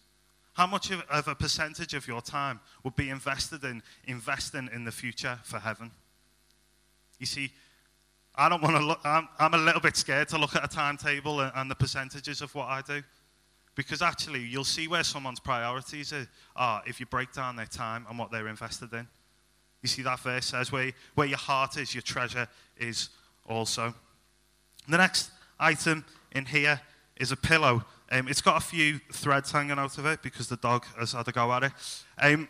how 0.58 0.66
much 0.66 0.90
of, 0.90 1.04
of 1.12 1.28
a 1.28 1.36
percentage 1.36 1.94
of 1.94 2.08
your 2.08 2.20
time 2.20 2.60
would 2.84 2.96
be 2.96 3.12
invested 3.12 3.64
in 3.64 3.84
investing 4.06 4.68
in 4.74 4.86
the 4.86 4.92
future 4.92 5.38
for 5.44 5.60
heaven? 5.60 5.92
You 7.20 7.28
see, 7.28 7.52
I 8.34 8.50
don't 8.50 8.64
want 8.64 8.76
to 8.76 8.84
look, 8.84 9.00
I'm, 9.04 9.30
I'm 9.38 9.54
a 9.54 9.58
little 9.60 9.80
bit 9.80 9.96
scared 9.96 10.30
to 10.30 10.40
look 10.40 10.56
at 10.56 10.66
a 10.66 10.68
timetable 10.68 11.42
and, 11.42 11.52
and, 11.56 11.70
the 11.70 11.76
percentages 11.76 12.42
of 12.42 12.56
what 12.56 12.70
I 12.70 12.82
do. 12.82 13.04
Because 13.76 14.02
actually, 14.02 14.40
you'll 14.40 14.64
see 14.64 14.88
where 14.88 15.04
someone's 15.04 15.40
priorities 15.40 16.12
are, 16.12 16.28
are 16.56 16.82
if 16.88 17.00
you 17.00 17.06
break 17.06 17.34
down 17.34 17.56
their 17.56 17.68
time 17.68 18.08
and 18.10 18.18
what 18.18 18.32
they're 18.32 18.48
invested 18.48 18.92
in. 18.94 19.08
You 19.84 19.90
see, 19.90 20.02
that 20.02 20.20
verse 20.22 20.48
says, 20.48 20.72
where, 20.72 20.92
where 21.14 21.28
your 21.28 21.38
heart 21.38 21.78
is, 21.78 21.94
your 21.94 22.02
treasure 22.02 22.48
is 22.78 23.10
also. 23.46 23.94
The 24.90 24.98
next 24.98 25.30
item 25.60 26.04
in 26.32 26.46
here 26.46 26.82
is 27.20 27.32
a 27.32 27.38
pillow. 27.38 27.86
Um, 28.12 28.28
it's 28.28 28.42
got 28.42 28.58
a 28.58 28.66
few 28.66 29.00
threads 29.12 29.52
hanging 29.52 29.78
out 29.78 29.98
of 29.98 30.06
it 30.06 30.22
because 30.22 30.48
the 30.48 30.58
dog 30.58 30.86
has 30.98 31.14
had 31.14 31.28
a 31.28 31.32
go 31.32 31.52
at 31.54 31.64
it. 31.64 31.72
Um, 32.18 32.48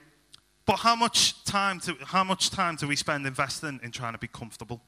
but 0.66 0.78
how 0.78 0.96
much 0.96 1.44
time 1.46 1.80
do, 1.80 1.96
how 2.04 2.24
much 2.24 2.50
time 2.50 2.76
do 2.76 2.88
we 2.88 2.96
spend 2.96 3.26
investing 3.26 3.80
in 3.84 3.92
trying 3.92 4.14
to 4.14 4.20
be 4.20 4.28
comfortable? 4.28 4.82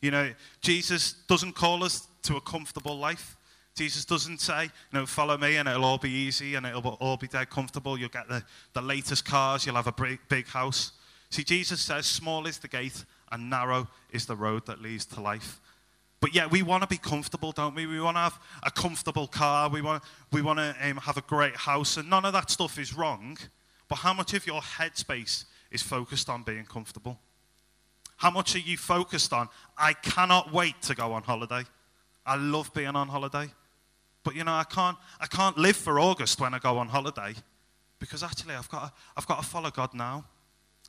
You 0.00 0.10
know, 0.10 0.32
Jesus 0.60 1.12
doesn't 1.28 1.54
call 1.54 1.84
us 1.84 2.08
to 2.22 2.36
a 2.36 2.40
comfortable 2.40 2.98
life. 2.98 3.36
Jesus 3.74 4.04
doesn't 4.04 4.40
say, 4.40 4.64
you 4.64 4.70
know, 4.92 5.06
follow 5.06 5.38
me 5.38 5.56
and 5.56 5.68
it'll 5.68 5.84
all 5.84 5.98
be 5.98 6.10
easy 6.10 6.56
and 6.56 6.66
it'll 6.66 6.86
all 7.00 7.16
be 7.16 7.28
dead 7.28 7.48
comfortable. 7.48 7.98
You'll 7.98 8.10
get 8.10 8.28
the, 8.28 8.42
the 8.74 8.82
latest 8.82 9.24
cars, 9.24 9.64
you'll 9.64 9.76
have 9.76 9.86
a 9.86 9.92
big, 9.92 10.18
big 10.28 10.46
house. 10.46 10.92
See, 11.30 11.44
Jesus 11.44 11.80
says, 11.80 12.04
small 12.04 12.46
is 12.46 12.58
the 12.58 12.68
gate 12.68 13.04
and 13.30 13.48
narrow 13.48 13.88
is 14.10 14.26
the 14.26 14.36
road 14.36 14.66
that 14.66 14.82
leads 14.82 15.06
to 15.06 15.20
life. 15.22 15.61
But 16.22 16.36
yeah, 16.36 16.46
we 16.46 16.62
want 16.62 16.84
to 16.84 16.86
be 16.86 16.98
comfortable, 16.98 17.50
don't 17.50 17.74
we? 17.74 17.84
We 17.84 18.00
want 18.00 18.16
to 18.16 18.20
have 18.20 18.38
a 18.62 18.70
comfortable 18.70 19.26
car. 19.26 19.68
We 19.68 19.82
want, 19.82 20.04
we 20.30 20.40
want 20.40 20.60
to 20.60 20.72
um, 20.80 20.98
have 20.98 21.16
a 21.16 21.22
great 21.22 21.56
house. 21.56 21.96
And 21.96 22.08
none 22.08 22.24
of 22.24 22.32
that 22.32 22.48
stuff 22.48 22.78
is 22.78 22.94
wrong. 22.94 23.36
But 23.88 23.96
how 23.96 24.14
much 24.14 24.32
of 24.32 24.46
your 24.46 24.60
headspace 24.60 25.46
is 25.72 25.82
focused 25.82 26.28
on 26.28 26.44
being 26.44 26.64
comfortable? 26.64 27.18
How 28.18 28.30
much 28.30 28.54
are 28.54 28.60
you 28.60 28.76
focused 28.78 29.32
on? 29.32 29.48
I 29.76 29.94
cannot 29.94 30.52
wait 30.52 30.80
to 30.82 30.94
go 30.94 31.12
on 31.12 31.24
holiday. 31.24 31.64
I 32.24 32.36
love 32.36 32.72
being 32.72 32.94
on 32.94 33.08
holiday. 33.08 33.50
But 34.22 34.36
you 34.36 34.44
know, 34.44 34.52
I 34.52 34.62
can't, 34.62 34.96
I 35.18 35.26
can't 35.26 35.58
live 35.58 35.74
for 35.74 35.98
August 35.98 36.40
when 36.40 36.54
I 36.54 36.60
go 36.60 36.78
on 36.78 36.86
holiday 36.86 37.34
because 37.98 38.22
actually 38.22 38.54
I've 38.54 38.68
got, 38.68 38.86
to, 38.86 38.92
I've 39.16 39.26
got 39.26 39.42
to 39.42 39.48
follow 39.48 39.72
God 39.72 39.92
now. 39.92 40.24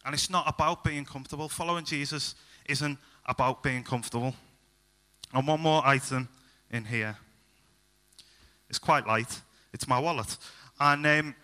And 0.06 0.14
it's 0.14 0.30
not 0.30 0.48
about 0.48 0.84
being 0.84 1.06
comfortable. 1.06 1.50
Following 1.50 1.86
Jesus 1.86 2.36
isn't 2.68 3.00
about 3.26 3.64
being 3.64 3.84
comfortable. 3.84 4.36
And 5.34 5.48
one 5.48 5.62
more 5.62 5.86
item 5.86 6.30
in 6.70 6.86
here. 6.86 7.18
It's 8.70 8.80
quite 8.80 9.08
light. 9.08 9.42
It's 9.74 9.88
my 9.88 10.00
wallet. 10.00 10.38
And 10.80 11.06
um, 11.06 11.36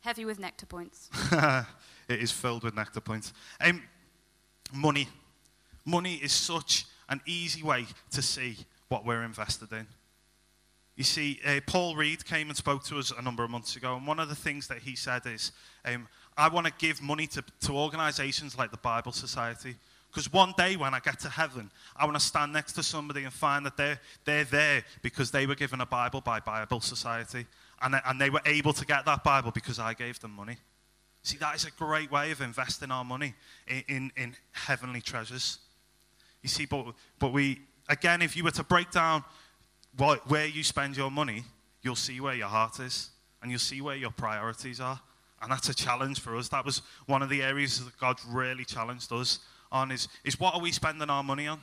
Heavy 0.00 0.24
with 0.24 0.38
nectar 0.38 0.66
points. 0.66 1.10
it 2.08 2.20
is 2.20 2.32
filled 2.32 2.64
with 2.64 2.74
nectar 2.74 3.00
points. 3.00 3.32
Um, 3.60 3.82
money. 4.72 5.08
Money 5.84 6.14
is 6.14 6.32
such 6.32 6.86
an 7.08 7.20
easy 7.26 7.62
way 7.62 7.86
to 8.12 8.22
see 8.22 8.56
what 8.88 9.04
we're 9.04 9.22
invested 9.22 9.72
in. 9.72 9.86
You 10.96 11.04
see, 11.04 11.40
uh, 11.46 11.60
Paul 11.66 11.96
Reed 11.96 12.24
came 12.24 12.48
and 12.48 12.56
spoke 12.56 12.84
to 12.84 12.98
us 12.98 13.12
a 13.16 13.22
number 13.22 13.42
of 13.44 13.50
months 13.50 13.76
ago, 13.76 13.96
and 13.96 14.06
one 14.06 14.20
of 14.20 14.28
the 14.28 14.34
things 14.34 14.68
that 14.68 14.78
he 14.78 14.96
said 14.96 15.22
is, 15.26 15.52
um, 15.84 16.08
I 16.36 16.48
want 16.48 16.66
to 16.66 16.72
give 16.78 17.00
money 17.02 17.26
to, 17.28 17.44
to 17.62 17.72
organizations 17.72 18.56
like 18.58 18.70
the 18.70 18.76
Bible 18.78 19.12
Society. 19.12 19.76
Because 20.10 20.32
one 20.32 20.54
day 20.56 20.76
when 20.76 20.92
I 20.92 20.98
get 20.98 21.20
to 21.20 21.28
heaven, 21.28 21.70
I 21.96 22.04
want 22.04 22.18
to 22.18 22.24
stand 22.24 22.52
next 22.52 22.72
to 22.72 22.82
somebody 22.82 23.22
and 23.22 23.32
find 23.32 23.64
that 23.64 23.76
they're, 23.76 24.00
they're 24.24 24.44
there 24.44 24.84
because 25.02 25.30
they 25.30 25.46
were 25.46 25.54
given 25.54 25.80
a 25.80 25.86
Bible 25.86 26.20
by 26.20 26.40
Bible 26.40 26.80
Society. 26.80 27.46
And, 27.80 27.94
and 28.04 28.20
they 28.20 28.28
were 28.28 28.42
able 28.44 28.72
to 28.72 28.84
get 28.84 29.04
that 29.04 29.22
Bible 29.22 29.52
because 29.52 29.78
I 29.78 29.94
gave 29.94 30.18
them 30.18 30.32
money. 30.32 30.56
See, 31.22 31.36
that 31.38 31.54
is 31.54 31.64
a 31.64 31.70
great 31.70 32.10
way 32.10 32.32
of 32.32 32.40
investing 32.40 32.90
our 32.90 33.04
money 33.04 33.34
in, 33.68 33.84
in, 33.88 34.12
in 34.16 34.34
heavenly 34.52 35.00
treasures. 35.00 35.58
You 36.42 36.48
see, 36.48 36.66
but, 36.66 36.86
but 37.18 37.32
we, 37.32 37.60
again, 37.88 38.20
if 38.20 38.36
you 38.36 38.42
were 38.42 38.50
to 38.52 38.64
break 38.64 38.90
down 38.90 39.22
what, 39.96 40.28
where 40.28 40.46
you 40.46 40.64
spend 40.64 40.96
your 40.96 41.10
money, 41.10 41.44
you'll 41.82 41.94
see 41.94 42.20
where 42.20 42.34
your 42.34 42.48
heart 42.48 42.80
is 42.80 43.10
and 43.42 43.50
you'll 43.50 43.60
see 43.60 43.80
where 43.80 43.96
your 43.96 44.10
priorities 44.10 44.80
are. 44.80 45.00
And 45.40 45.52
that's 45.52 45.68
a 45.68 45.74
challenge 45.74 46.20
for 46.20 46.36
us. 46.36 46.48
That 46.48 46.64
was 46.64 46.82
one 47.06 47.22
of 47.22 47.28
the 47.28 47.42
areas 47.42 47.82
that 47.84 47.96
God 47.98 48.18
really 48.28 48.64
challenged 48.64 49.12
us 49.12 49.38
on 49.72 49.90
is, 49.90 50.08
is 50.24 50.38
what 50.38 50.54
are 50.54 50.60
we 50.60 50.72
spending 50.72 51.10
our 51.10 51.22
money 51.22 51.46
on? 51.46 51.62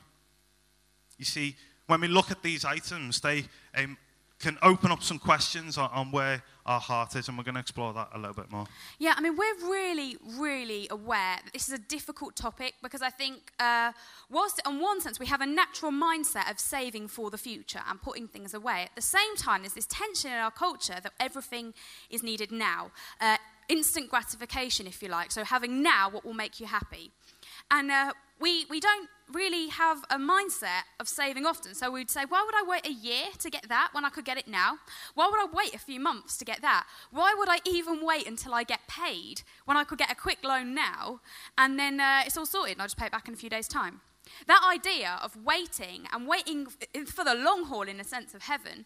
You 1.18 1.26
see, 1.26 1.56
when 1.88 2.02
we 2.02 2.08
look 2.08 2.32
at 2.32 2.44
these 2.44 2.64
items, 2.66 3.22
they 3.22 3.46
um, 3.76 3.98
can 4.40 4.58
open 4.62 4.92
up 4.92 5.02
some 5.02 5.18
questions 5.18 5.78
on, 5.78 5.90
on, 5.92 6.12
where 6.12 6.44
our 6.66 6.80
heart 6.80 7.16
is, 7.16 7.28
and 7.28 7.38
we're 7.38 7.44
going 7.44 7.56
to 7.56 7.62
explore 7.62 7.94
that 7.94 8.10
a 8.14 8.18
little 8.20 8.36
bit 8.36 8.52
more. 8.52 8.66
Yeah, 9.00 9.16
I 9.18 9.22
mean, 9.22 9.36
we're 9.36 9.68
really, 9.68 10.18
really 10.38 10.88
aware 10.92 11.38
that 11.44 11.54
this 11.54 11.68
is 11.68 11.74
a 11.74 11.80
difficult 11.80 12.36
topic 12.36 12.76
because 12.84 13.02
I 13.02 13.10
think, 13.10 13.52
uh, 13.60 13.94
whilst 14.30 14.62
in 14.68 14.80
one 14.80 15.02
sense 15.02 15.20
we 15.20 15.26
have 15.26 15.42
a 15.42 15.46
natural 15.46 15.92
mindset 15.92 16.52
of 16.52 16.60
saving 16.60 17.08
for 17.08 17.32
the 17.32 17.38
future 17.38 17.82
and 17.90 18.02
putting 18.02 18.28
things 18.28 18.54
away, 18.54 18.84
at 18.84 18.96
the 18.96 19.02
same 19.02 19.36
time, 19.38 19.62
there's 19.62 19.74
this 19.74 19.88
tension 19.88 20.32
in 20.32 20.38
our 20.38 20.52
culture 20.52 20.98
that 21.02 21.14
everything 21.20 21.74
is 22.10 22.22
needed 22.22 22.52
now. 22.52 22.92
Uh, 23.20 23.38
instant 23.70 24.10
gratification, 24.10 24.86
if 24.88 25.02
you 25.02 25.10
like. 25.10 25.32
So, 25.32 25.44
having 25.44 25.82
now 25.82 26.10
what 26.10 26.26
will 26.26 26.34
make 26.34 26.60
you 26.60 26.68
happy. 26.68 27.12
And 27.70 27.92
uh, 27.92 28.14
we, 28.40 28.66
we 28.70 28.80
don't 28.80 29.10
really 29.32 29.68
have 29.68 30.04
a 30.10 30.18
mindset 30.18 30.84
of 31.00 31.08
saving 31.08 31.46
often. 31.46 31.76
So 31.76 31.92
we'd 31.92 32.10
say, 32.10 32.24
why 32.28 32.44
would 32.46 32.56
I 32.56 32.64
wait 32.68 32.88
a 32.88 32.92
year 32.92 33.26
to 33.40 33.50
get 33.50 33.68
that 33.68 33.90
when 33.92 34.06
I 34.06 34.10
could 34.10 34.26
get 34.26 34.38
it 34.38 34.48
now? 34.48 34.78
Why 35.16 35.28
would 35.28 35.40
I 35.40 35.48
wait 35.52 35.76
a 35.76 35.80
few 35.80 36.00
months 36.00 36.38
to 36.38 36.46
get 36.46 36.62
that? 36.62 36.86
Why 37.12 37.36
would 37.38 37.50
I 37.50 37.60
even 37.66 38.06
wait 38.06 38.28
until 38.28 38.54
I 38.54 38.64
get 38.64 38.82
paid 38.88 39.42
when 39.66 39.76
I 39.76 39.84
could 39.84 39.98
get 39.98 40.12
a 40.12 40.16
quick 40.16 40.40
loan 40.44 40.74
now 40.74 41.20
and 41.58 41.78
then 41.78 42.00
uh, 42.00 42.22
it's 42.26 42.38
all 42.38 42.46
sorted 42.46 42.74
and 42.74 42.82
I'll 42.82 42.88
just 42.88 42.98
pay 42.98 43.08
it 43.08 43.12
back 43.12 43.28
in 43.28 43.34
a 43.34 43.38
few 43.38 43.50
days' 43.50 43.68
time? 43.68 44.02
That 44.46 44.62
idea 44.70 45.20
of 45.22 45.36
waiting 45.44 46.08
and 46.14 46.28
waiting 46.28 46.68
for 47.06 47.24
the 47.24 47.34
long 47.34 47.66
haul 47.66 47.84
in 47.84 48.00
a 48.00 48.04
sense 48.04 48.34
of 48.34 48.44
heaven 48.44 48.86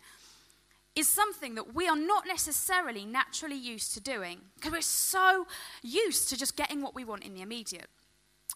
is 0.96 1.08
something 1.08 1.56
that 1.56 1.74
we 1.74 1.88
are 1.88 1.96
not 1.96 2.28
necessarily 2.28 3.06
naturally 3.06 3.56
used 3.56 3.94
to 3.94 4.02
doing 4.02 4.40
because 4.56 4.72
we're 4.72 4.82
so 4.82 5.48
used 5.82 6.30
to 6.30 6.38
just 6.38 6.58
getting 6.58 6.82
what 6.82 6.94
we 6.94 7.06
want 7.06 7.24
in 7.24 7.34
the 7.34 7.42
immediate. 7.42 7.88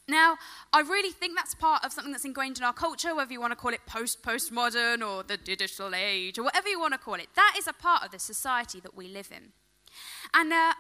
Now, 0.08 0.38
I 0.72 0.82
really 0.82 1.12
think 1.12 1.36
that's 1.36 1.56
part 1.56 1.84
of 1.84 1.92
something 1.92 2.12
that's 2.12 2.26
ingrained 2.26 2.60
in 2.60 2.64
our 2.64 2.74
culture, 2.74 3.16
whether 3.16 3.34
you 3.34 3.42
want 3.42 3.52
to 3.52 3.56
call 3.56 3.74
it 3.74 3.86
post 3.88 4.22
postmodern 4.22 5.02
or 5.08 5.24
the 5.24 5.38
digital 5.38 5.96
age 5.96 6.38
or 6.38 6.44
whatever 6.44 6.70
you 6.70 6.80
want 6.80 6.94
to 6.94 7.00
call 7.00 7.16
it. 7.16 7.28
That 7.36 7.56
is 7.58 7.68
a 7.68 7.74
part 7.74 8.04
of 8.04 8.12
the 8.12 8.20
society 8.20 8.80
that 8.82 8.96
we 8.96 9.08
live 9.08 9.32
in. 9.32 9.52
And 10.34 10.54
uh, 10.54 10.74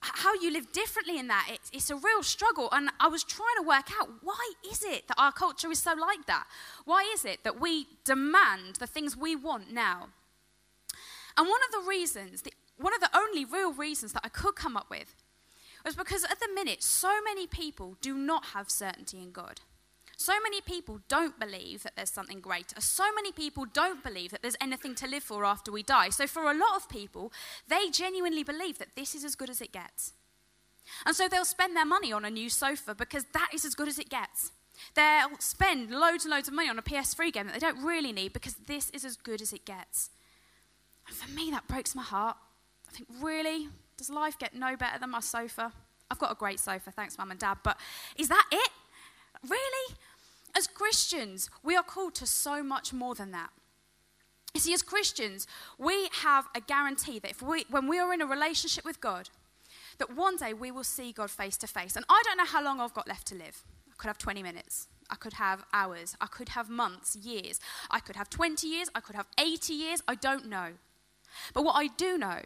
how 0.00 0.34
you 0.34 0.52
live 0.52 0.70
differently 0.72 1.18
in 1.18 1.28
that, 1.28 1.48
it's, 1.50 1.70
it's 1.72 1.90
a 1.90 1.96
real 1.96 2.22
struggle. 2.22 2.68
And 2.70 2.90
I 3.00 3.08
was 3.08 3.24
trying 3.24 3.56
to 3.58 3.66
work 3.66 3.86
out 3.98 4.10
why 4.22 4.52
is 4.70 4.82
it 4.84 5.08
that 5.08 5.16
our 5.16 5.32
culture 5.32 5.70
is 5.70 5.82
so 5.82 5.94
like 5.94 6.26
that? 6.26 6.44
Why 6.84 7.10
is 7.14 7.24
it 7.24 7.44
that 7.44 7.58
we 7.58 7.86
demand 8.04 8.76
the 8.78 8.86
things 8.86 9.16
we 9.16 9.34
want 9.34 9.72
now? 9.72 10.08
And 11.38 11.48
one 11.48 11.60
of 11.68 11.82
the 11.84 11.88
reasons, 11.88 12.42
the, 12.42 12.52
one 12.76 12.92
of 12.92 13.00
the 13.00 13.10
only 13.16 13.46
real 13.46 13.72
reasons 13.72 14.12
that 14.12 14.22
I 14.24 14.28
could 14.28 14.56
come 14.56 14.76
up 14.76 14.90
with 14.90 15.14
was 15.84 15.94
because 15.94 16.24
at 16.24 16.40
the 16.40 16.48
minute, 16.54 16.82
so 16.82 17.20
many 17.24 17.46
people 17.46 17.96
do 18.00 18.14
not 18.16 18.46
have 18.46 18.70
certainty 18.70 19.18
in 19.18 19.30
God. 19.30 19.60
So 20.16 20.32
many 20.42 20.60
people 20.60 20.98
don't 21.08 21.38
believe 21.38 21.84
that 21.84 21.94
there's 21.94 22.10
something 22.10 22.40
greater. 22.40 22.80
So 22.80 23.04
many 23.14 23.30
people 23.30 23.66
don't 23.66 24.02
believe 24.02 24.32
that 24.32 24.42
there's 24.42 24.56
anything 24.60 24.96
to 24.96 25.06
live 25.06 25.22
for 25.22 25.44
after 25.44 25.70
we 25.70 25.84
die. 25.84 26.08
So, 26.08 26.26
for 26.26 26.50
a 26.50 26.58
lot 26.58 26.74
of 26.74 26.88
people, 26.88 27.32
they 27.68 27.88
genuinely 27.90 28.42
believe 28.42 28.78
that 28.78 28.96
this 28.96 29.14
is 29.14 29.24
as 29.24 29.36
good 29.36 29.48
as 29.48 29.60
it 29.60 29.70
gets. 29.70 30.14
And 31.06 31.14
so 31.14 31.28
they'll 31.28 31.44
spend 31.44 31.76
their 31.76 31.84
money 31.84 32.12
on 32.12 32.24
a 32.24 32.30
new 32.30 32.50
sofa 32.50 32.94
because 32.94 33.26
that 33.32 33.50
is 33.54 33.64
as 33.64 33.74
good 33.74 33.88
as 33.88 33.98
it 33.98 34.08
gets. 34.08 34.50
They'll 34.94 35.38
spend 35.38 35.90
loads 35.90 36.24
and 36.24 36.32
loads 36.32 36.48
of 36.48 36.54
money 36.54 36.68
on 36.68 36.78
a 36.78 36.82
PS3 36.82 37.32
game 37.32 37.46
that 37.46 37.52
they 37.52 37.60
don't 37.60 37.84
really 37.84 38.12
need 38.12 38.32
because 38.32 38.54
this 38.66 38.90
is 38.90 39.04
as 39.04 39.16
good 39.16 39.42
as 39.42 39.52
it 39.52 39.64
gets. 39.64 40.10
And 41.06 41.16
for 41.16 41.30
me, 41.30 41.50
that 41.50 41.68
breaks 41.68 41.94
my 41.94 42.02
heart. 42.02 42.36
I 42.88 42.92
think, 42.92 43.08
really? 43.20 43.68
Does 43.98 44.08
life 44.08 44.38
get 44.38 44.54
no 44.54 44.76
better 44.76 44.98
than 44.98 45.10
my 45.10 45.20
sofa? 45.20 45.72
I've 46.10 46.18
got 46.18 46.32
a 46.32 46.36
great 46.36 46.60
sofa, 46.60 46.90
thanks, 46.90 47.18
mum 47.18 47.30
and 47.32 47.38
dad, 47.38 47.58
but 47.62 47.78
is 48.16 48.28
that 48.28 48.46
it? 48.50 48.70
Really? 49.46 49.96
As 50.56 50.66
Christians, 50.66 51.50
we 51.62 51.76
are 51.76 51.82
called 51.82 52.14
to 52.16 52.26
so 52.26 52.62
much 52.62 52.92
more 52.92 53.14
than 53.14 53.32
that. 53.32 53.50
You 54.54 54.60
see, 54.60 54.72
as 54.72 54.82
Christians, 54.82 55.46
we 55.76 56.08
have 56.22 56.46
a 56.54 56.60
guarantee 56.60 57.18
that 57.18 57.30
if 57.30 57.42
we, 57.42 57.66
when 57.68 57.86
we 57.86 57.98
are 57.98 58.12
in 58.14 58.22
a 58.22 58.26
relationship 58.26 58.84
with 58.84 59.00
God, 59.00 59.28
that 59.98 60.16
one 60.16 60.36
day 60.36 60.54
we 60.54 60.70
will 60.70 60.84
see 60.84 61.12
God 61.12 61.30
face 61.30 61.56
to 61.58 61.66
face. 61.66 61.96
And 61.96 62.04
I 62.08 62.22
don't 62.24 62.38
know 62.38 62.46
how 62.46 62.64
long 62.64 62.80
I've 62.80 62.94
got 62.94 63.08
left 63.08 63.26
to 63.28 63.34
live. 63.34 63.62
I 63.88 63.94
could 63.98 64.08
have 64.08 64.18
20 64.18 64.42
minutes. 64.42 64.88
I 65.10 65.16
could 65.16 65.34
have 65.34 65.64
hours. 65.72 66.16
I 66.20 66.26
could 66.26 66.50
have 66.50 66.70
months, 66.70 67.16
years. 67.16 67.60
I 67.90 68.00
could 68.00 68.16
have 68.16 68.30
20 68.30 68.66
years. 68.66 68.88
I 68.94 69.00
could 69.00 69.16
have 69.16 69.26
80 69.38 69.74
years. 69.74 70.02
I 70.08 70.14
don't 70.14 70.46
know. 70.46 70.68
But 71.52 71.64
what 71.64 71.76
I 71.76 71.88
do 71.88 72.16
know 72.16 72.40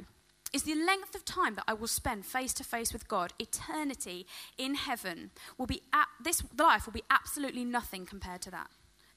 is 0.52 0.64
the 0.64 0.75
length 0.75 1.14
of 1.14 1.25
time 1.25 1.54
that 1.54 1.64
I 1.66 1.75
will 1.75 1.87
spend 1.87 2.26
face 2.26 2.52
to 2.54 2.64
face 2.64 2.92
with 2.92 3.09
God, 3.09 3.32
eternity 3.38 4.26
in 4.59 4.75
heaven, 4.75 5.30
will 5.56 5.66
be 5.66 5.82
at, 5.92 6.09
this 6.23 6.42
life 6.59 6.87
will 6.87 6.92
be 6.92 7.04
absolutely 7.11 7.64
nothing 7.64 8.06
compared 8.06 8.42
to 8.42 8.50
that. 8.50 8.71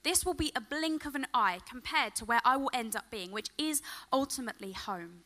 This 0.04 0.26
will 0.26 0.36
be 0.36 0.52
a 0.56 0.62
blink 0.62 1.06
of 1.06 1.16
an 1.16 1.26
eye 1.34 1.60
compared 1.68 2.16
to 2.16 2.26
where 2.26 2.42
I 2.46 2.58
will 2.58 2.70
end 2.74 2.96
up 2.96 3.10
being, 3.10 3.32
which 3.32 3.50
is 3.58 3.82
ultimately 4.14 4.72
home. 4.72 5.24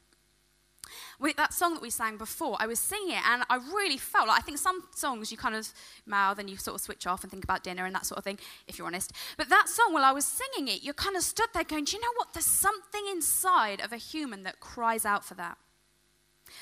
With 1.19 1.35
that 1.35 1.53
song 1.53 1.73
that 1.73 1.81
we 1.81 1.89
sang 1.89 2.17
before, 2.17 2.55
I 2.59 2.65
was 2.65 2.79
singing 2.79 3.11
it 3.11 3.21
and 3.27 3.43
I 3.49 3.57
really 3.57 3.97
felt 3.97 4.27
like 4.27 4.39
I 4.39 4.41
think 4.41 4.57
some 4.57 4.83
songs 4.95 5.31
you 5.31 5.37
kind 5.37 5.53
of 5.53 5.71
mouth 6.05 6.39
and 6.39 6.49
you 6.49 6.57
sort 6.57 6.75
of 6.75 6.81
switch 6.81 7.05
off 7.05 7.23
and 7.23 7.29
think 7.29 7.43
about 7.43 7.63
dinner 7.63 7.85
and 7.85 7.93
that 7.93 8.05
sort 8.05 8.17
of 8.17 8.23
thing, 8.23 8.39
if 8.67 8.77
you're 8.77 8.87
honest. 8.87 9.11
But 9.37 9.49
that 9.49 9.69
song, 9.69 9.93
while 9.93 10.05
I 10.05 10.11
was 10.11 10.25
singing 10.25 10.73
it, 10.73 10.81
you 10.81 10.93
kind 10.93 11.15
of 11.15 11.23
stood 11.23 11.49
there 11.53 11.63
going, 11.63 11.85
Do 11.85 11.97
you 11.97 12.01
know 12.01 12.13
what? 12.15 12.33
There's 12.33 12.45
something 12.45 13.05
inside 13.11 13.81
of 13.81 13.91
a 13.91 13.97
human 13.97 14.43
that 14.43 14.59
cries 14.59 15.05
out 15.05 15.23
for 15.23 15.35
that. 15.35 15.57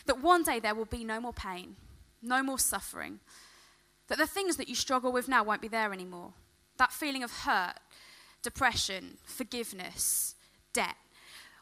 That 0.05 0.21
one 0.21 0.43
day 0.43 0.59
there 0.59 0.75
will 0.75 0.85
be 0.85 1.03
no 1.03 1.19
more 1.19 1.33
pain, 1.33 1.75
no 2.21 2.43
more 2.43 2.59
suffering. 2.59 3.19
That 4.07 4.17
the 4.17 4.27
things 4.27 4.57
that 4.57 4.69
you 4.69 4.75
struggle 4.75 5.11
with 5.11 5.27
now 5.27 5.43
won't 5.43 5.61
be 5.61 5.67
there 5.67 5.93
anymore. 5.93 6.33
That 6.77 6.91
feeling 6.91 7.23
of 7.23 7.31
hurt, 7.31 7.75
depression, 8.41 9.17
forgiveness, 9.23 10.35
debt. 10.73 10.95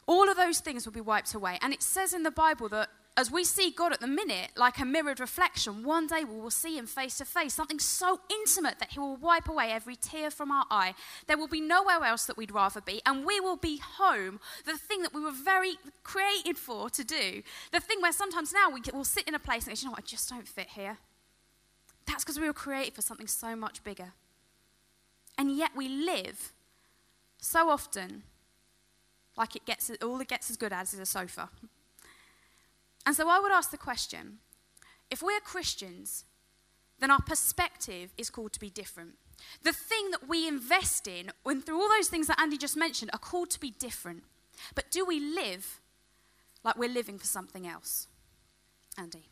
All 0.06 0.28
of 0.30 0.36
those 0.36 0.60
things 0.60 0.84
will 0.84 0.92
be 0.92 1.00
wiped 1.00 1.34
away. 1.34 1.58
And 1.60 1.72
it 1.72 1.82
says 1.82 2.14
in 2.14 2.22
the 2.22 2.30
Bible 2.30 2.68
that 2.68 2.90
as 3.16 3.30
we 3.30 3.44
see 3.44 3.70
God 3.70 3.92
at 3.92 4.00
the 4.00 4.06
minute, 4.06 4.50
like 4.56 4.78
a 4.78 4.84
mirrored 4.84 5.20
reflection, 5.20 5.82
one 5.82 6.06
day 6.06 6.22
we 6.22 6.38
will 6.38 6.50
see 6.50 6.76
Him 6.76 6.86
face 6.86 7.16
to 7.18 7.24
face, 7.24 7.54
something 7.54 7.78
so 7.78 8.20
intimate 8.30 8.78
that 8.78 8.92
He 8.92 9.00
will 9.00 9.16
wipe 9.16 9.48
away 9.48 9.70
every 9.70 9.96
tear 9.96 10.30
from 10.30 10.50
our 10.50 10.66
eye. 10.70 10.94
There 11.26 11.38
will 11.38 11.48
be 11.48 11.60
nowhere 11.60 12.04
else 12.04 12.26
that 12.26 12.36
we'd 12.36 12.50
rather 12.50 12.80
be, 12.80 13.00
and 13.06 13.24
we 13.24 13.40
will 13.40 13.56
be 13.56 13.78
home, 13.78 14.38
the 14.66 14.76
thing 14.76 15.02
that 15.02 15.14
we 15.14 15.22
were 15.22 15.32
very 15.32 15.76
created 16.02 16.58
for 16.58 16.90
to 16.90 17.04
do. 17.04 17.42
The 17.72 17.80
thing 17.80 18.02
where 18.02 18.12
sometimes 18.12 18.52
now 18.52 18.68
we 18.68 18.82
will 18.92 19.04
sit 19.04 19.26
in 19.26 19.34
a 19.34 19.38
place 19.38 19.66
and 19.66 19.74
go, 19.74 19.80
you 19.80 19.86
know 19.86 19.92
what, 19.92 20.00
I 20.00 20.06
just 20.06 20.28
don't 20.28 20.46
fit 20.46 20.68
here. 20.70 20.98
That's 22.06 22.22
because 22.22 22.38
we 22.38 22.46
were 22.46 22.52
created 22.52 22.94
for 22.94 23.02
something 23.02 23.26
so 23.26 23.56
much 23.56 23.82
bigger. 23.82 24.12
And 25.38 25.56
yet 25.56 25.70
we 25.74 25.88
live 25.88 26.52
so 27.38 27.70
often 27.70 28.22
like 29.36 29.54
it 29.54 29.66
gets 29.66 29.90
all 30.02 30.20
it 30.20 30.28
gets 30.28 30.50
as 30.50 30.56
good 30.56 30.72
as 30.72 30.94
is 30.94 31.00
a 31.00 31.06
sofa. 31.06 31.50
And 33.06 33.14
so 33.14 33.28
I 33.28 33.38
would 33.38 33.52
ask 33.52 33.70
the 33.70 33.78
question 33.78 34.38
if 35.10 35.22
we're 35.22 35.40
Christians, 35.40 36.24
then 36.98 37.10
our 37.10 37.22
perspective 37.22 38.12
is 38.18 38.28
called 38.28 38.52
to 38.54 38.60
be 38.60 38.70
different. 38.70 39.14
The 39.62 39.72
thing 39.72 40.10
that 40.10 40.28
we 40.28 40.48
invest 40.48 41.06
in, 41.06 41.30
and 41.44 41.64
through 41.64 41.80
all 41.80 41.88
those 41.88 42.08
things 42.08 42.26
that 42.26 42.40
Andy 42.40 42.56
just 42.56 42.76
mentioned, 42.76 43.10
are 43.12 43.18
called 43.18 43.50
to 43.50 43.60
be 43.60 43.70
different. 43.70 44.24
But 44.74 44.90
do 44.90 45.04
we 45.04 45.20
live 45.20 45.80
like 46.64 46.76
we're 46.76 46.88
living 46.88 47.18
for 47.18 47.26
something 47.26 47.66
else? 47.66 48.08
Andy. 48.98 49.28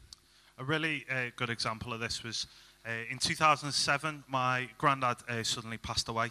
A 0.58 0.64
really 0.64 1.04
uh, 1.10 1.30
good 1.36 1.50
example 1.50 1.92
of 1.92 2.00
this 2.00 2.22
was 2.22 2.46
uh, 2.86 2.90
in 3.10 3.18
2007, 3.18 4.24
my 4.28 4.68
granddad 4.78 5.16
uh, 5.28 5.42
suddenly 5.42 5.78
passed 5.78 6.08
away. 6.08 6.30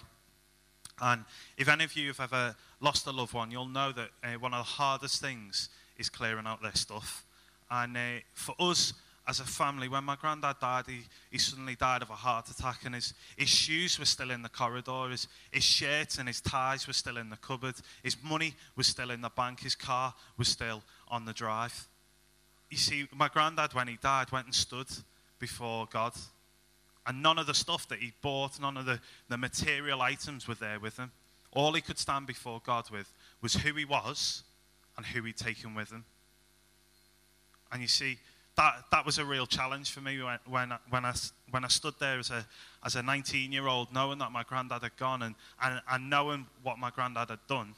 And 1.02 1.26
if 1.58 1.68
any 1.68 1.84
of 1.84 1.96
you 1.96 2.08
have 2.10 2.20
ever 2.20 2.56
lost 2.80 3.08
a 3.08 3.12
loved 3.12 3.34
one, 3.34 3.50
you'll 3.50 3.68
know 3.68 3.92
that 3.92 4.10
uh, 4.24 4.40
one 4.40 4.54
of 4.54 4.60
the 4.60 4.72
hardest 4.72 5.20
things 5.20 5.70
is 5.98 6.10
clearing 6.10 6.46
out 6.46 6.62
their 6.62 6.76
stuff. 6.76 7.26
And 7.76 7.98
uh, 7.98 8.20
for 8.34 8.54
us 8.60 8.94
as 9.28 9.40
a 9.40 9.46
family. 9.46 9.88
When 9.88 10.04
my 10.04 10.16
granddad 10.16 10.58
died, 10.60 10.86
he, 10.88 11.02
he 11.32 11.38
suddenly 11.38 11.76
died 11.76 12.02
of 12.02 12.10
a 12.10 12.16
heart 12.16 12.50
attack, 12.50 12.82
and 12.86 12.96
his, 12.96 13.14
his 13.38 13.50
shoes 13.50 13.98
were 13.98 14.06
still 14.06 14.32
in 14.32 14.42
the 14.42 14.50
corridor. 14.50 15.10
His, 15.10 15.28
his 15.52 15.64
shirts 15.64 16.18
and 16.18 16.28
his 16.28 16.42
ties 16.42 16.88
were 16.88 16.94
still 16.94 17.18
in 17.18 17.30
the 17.30 17.38
cupboard. 17.38 17.76
His 18.04 18.18
money 18.22 18.54
was 18.76 18.88
still 18.88 19.12
in 19.12 19.22
the 19.22 19.30
bank. 19.30 19.62
His 19.62 19.76
car 19.76 20.14
was 20.38 20.50
still 20.50 20.84
on 21.08 21.26
the 21.26 21.34
drive. 21.34 21.88
You 22.70 22.78
see, 22.78 23.08
my 23.16 23.30
granddad, 23.30 23.74
when 23.74 23.88
he 23.88 23.98
died, 24.02 24.32
went 24.32 24.46
and 24.46 24.56
stood 24.56 24.88
before 25.40 25.88
God. 25.92 26.14
And 27.06 27.22
none 27.22 27.38
of 27.38 27.48
the 27.48 27.54
stuff 27.54 27.88
that 27.90 28.00
he 28.00 28.14
bought, 28.22 28.60
none 28.60 28.78
of 28.78 28.86
the, 28.86 29.00
the 29.30 29.38
material 29.38 30.02
items 30.02 30.48
were 30.48 30.56
there 30.56 30.80
with 30.80 30.98
him. 30.98 31.12
All 31.52 31.74
he 31.74 31.82
could 31.82 32.00
stand 32.00 32.28
before 32.28 32.62
God 32.66 32.90
with 32.90 33.14
was 33.42 33.54
who 33.54 33.74
he 33.74 33.86
was 33.86 34.44
and 34.98 35.06
who 35.06 35.24
he'd 35.24 35.38
taken 35.38 35.76
with 35.76 35.92
him. 35.92 36.06
And 37.74 37.82
you 37.82 37.88
see, 37.88 38.20
that, 38.56 38.86
that 38.92 39.04
was 39.04 39.18
a 39.18 39.26
real 39.26 39.48
challenge 39.48 39.92
for 39.92 40.00
me 40.00 40.22
when, 40.22 40.38
when, 40.46 40.72
I, 40.72 40.78
when, 40.90 41.06
I, 41.06 41.14
when 41.50 41.66
I 41.66 41.68
stood 41.68 41.96
there 42.00 42.20
as 42.20 42.30
a, 42.30 42.46
as 42.86 42.96
a 42.96 43.02
19 43.02 43.52
year 43.52 43.68
old, 43.68 43.92
knowing 43.92 44.20
that 44.20 44.32
my 44.32 44.44
granddad 44.44 44.84
had 44.84 44.96
gone 44.96 45.24
and, 45.24 45.34
and, 45.62 45.82
and 45.90 46.10
knowing 46.10 46.46
what 46.62 46.78
my 46.78 46.92
granddad 46.92 47.30
had 47.30 47.40
done. 47.48 47.74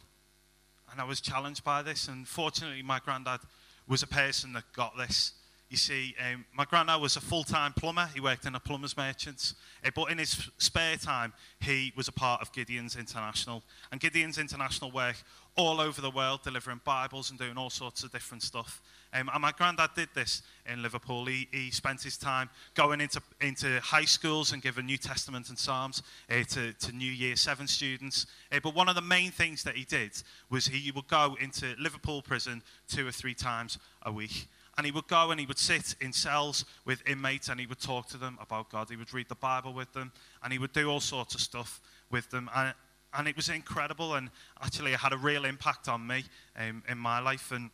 And 0.91 0.99
I 0.99 1.05
was 1.05 1.21
challenged 1.21 1.63
by 1.63 1.81
this. 1.81 2.09
And 2.09 2.27
fortunately, 2.27 2.81
my 2.81 2.99
granddad 2.99 3.39
was 3.87 4.03
a 4.03 4.07
person 4.07 4.51
that 4.53 4.65
got 4.73 4.97
this. 4.97 5.31
You 5.75 5.79
see, 5.79 6.15
um, 6.32 6.46
my 6.53 6.63
granddad 6.63 7.01
was 7.01 7.17
a 7.17 7.20
full 7.20 7.44
time 7.44 7.74
plumber. 7.74 8.10
He 8.13 8.22
worked 8.22 8.46
in 8.46 8.55
a 8.55 8.62
plumber's 8.62 8.96
merchants. 8.96 9.55
Uh, 9.86 9.89
but 9.94 10.10
in 10.10 10.20
his 10.20 10.50
spare 10.58 10.96
time, 10.96 11.34
he 11.60 11.91
was 11.98 12.08
a 12.08 12.13
part 12.13 12.41
of 12.41 12.53
Gideons 12.53 12.98
International. 12.98 13.62
And 13.91 14.00
Gideons 14.00 14.39
International 14.39 14.89
work 14.89 15.17
all 15.58 15.82
over 15.82 16.00
the 16.00 16.10
world, 16.10 16.44
delivering 16.44 16.79
Bibles 16.86 17.29
and 17.29 17.38
doing 17.38 17.58
all 17.58 17.70
sorts 17.70 18.05
of 18.05 18.13
different 18.13 18.41
stuff. 18.41 18.82
Um, 19.12 19.29
and 19.34 19.41
my 19.41 19.51
granddad 19.51 19.89
did 19.98 20.08
this 20.13 20.44
in 20.65 20.82
Liverpool. 20.82 21.25
He, 21.25 21.50
he 21.51 21.72
spent 21.72 22.01
his 22.01 22.17
time 22.17 22.50
going 22.74 23.01
into, 23.01 23.22
into 23.41 23.82
high 23.82 24.05
schools 24.05 24.53
and 24.53 24.62
giving 24.62 24.86
New 24.86 24.98
Testament 24.98 25.50
and 25.50 25.60
Psalms 25.60 26.03
uh, 26.29 26.44
to, 26.51 26.72
to 26.72 26.91
New 26.94 27.12
Year 27.12 27.36
7 27.36 27.67
students. 27.67 28.27
Uh, 28.50 28.62
but 28.63 28.75
one 28.75 28.88
of 28.88 28.96
the 28.96 29.01
main 29.01 29.29
things 29.32 29.62
that 29.63 29.75
he 29.75 29.84
did 29.84 30.12
was 30.50 30.67
he 30.67 30.89
would 30.91 31.10
go 31.10 31.36
into 31.41 31.75
Liverpool 31.77 32.22
prison 32.22 32.63
two 32.88 33.05
or 33.05 33.12
three 33.12 33.34
times 33.34 33.77
a 34.03 34.12
week. 34.12 34.48
And 34.77 34.86
he 34.86 34.91
would 34.91 35.08
go 35.08 35.32
and 35.32 35.39
he 35.39 35.46
would 35.46 35.58
sit 35.58 35.96
in 36.01 36.12
cells 36.12 36.65
with 36.84 37.01
inmates 37.08 37.48
and 37.48 37.60
he 37.60 37.65
would 37.65 37.79
talk 37.79 38.08
to 38.10 38.17
them 38.17 38.38
about 38.41 38.70
God. 38.70 38.89
He 38.89 38.98
would 38.98 39.13
read 39.13 39.29
the 39.29 39.36
Bible 39.36 39.74
with 39.74 39.94
them 39.94 40.12
and 40.44 40.51
he 40.51 40.60
would 40.60 40.74
do 40.74 40.89
all 40.89 41.00
sorts 41.00 41.34
of 41.34 41.41
stuff 41.41 41.79
with 42.12 42.29
them. 42.29 42.50
And, 42.53 42.74
and 43.13 43.27
it 43.27 43.38
was 43.38 43.48
incredible 43.48 44.15
and 44.15 44.29
actually 44.62 44.91
it 44.91 45.00
had 45.00 45.13
a 45.13 45.17
real 45.17 45.46
impact 45.46 45.88
on 45.88 46.05
me 46.05 46.25
um, 46.58 46.84
in 46.89 46.98
my 46.98 47.20
life. 47.20 47.53
And 47.53 47.70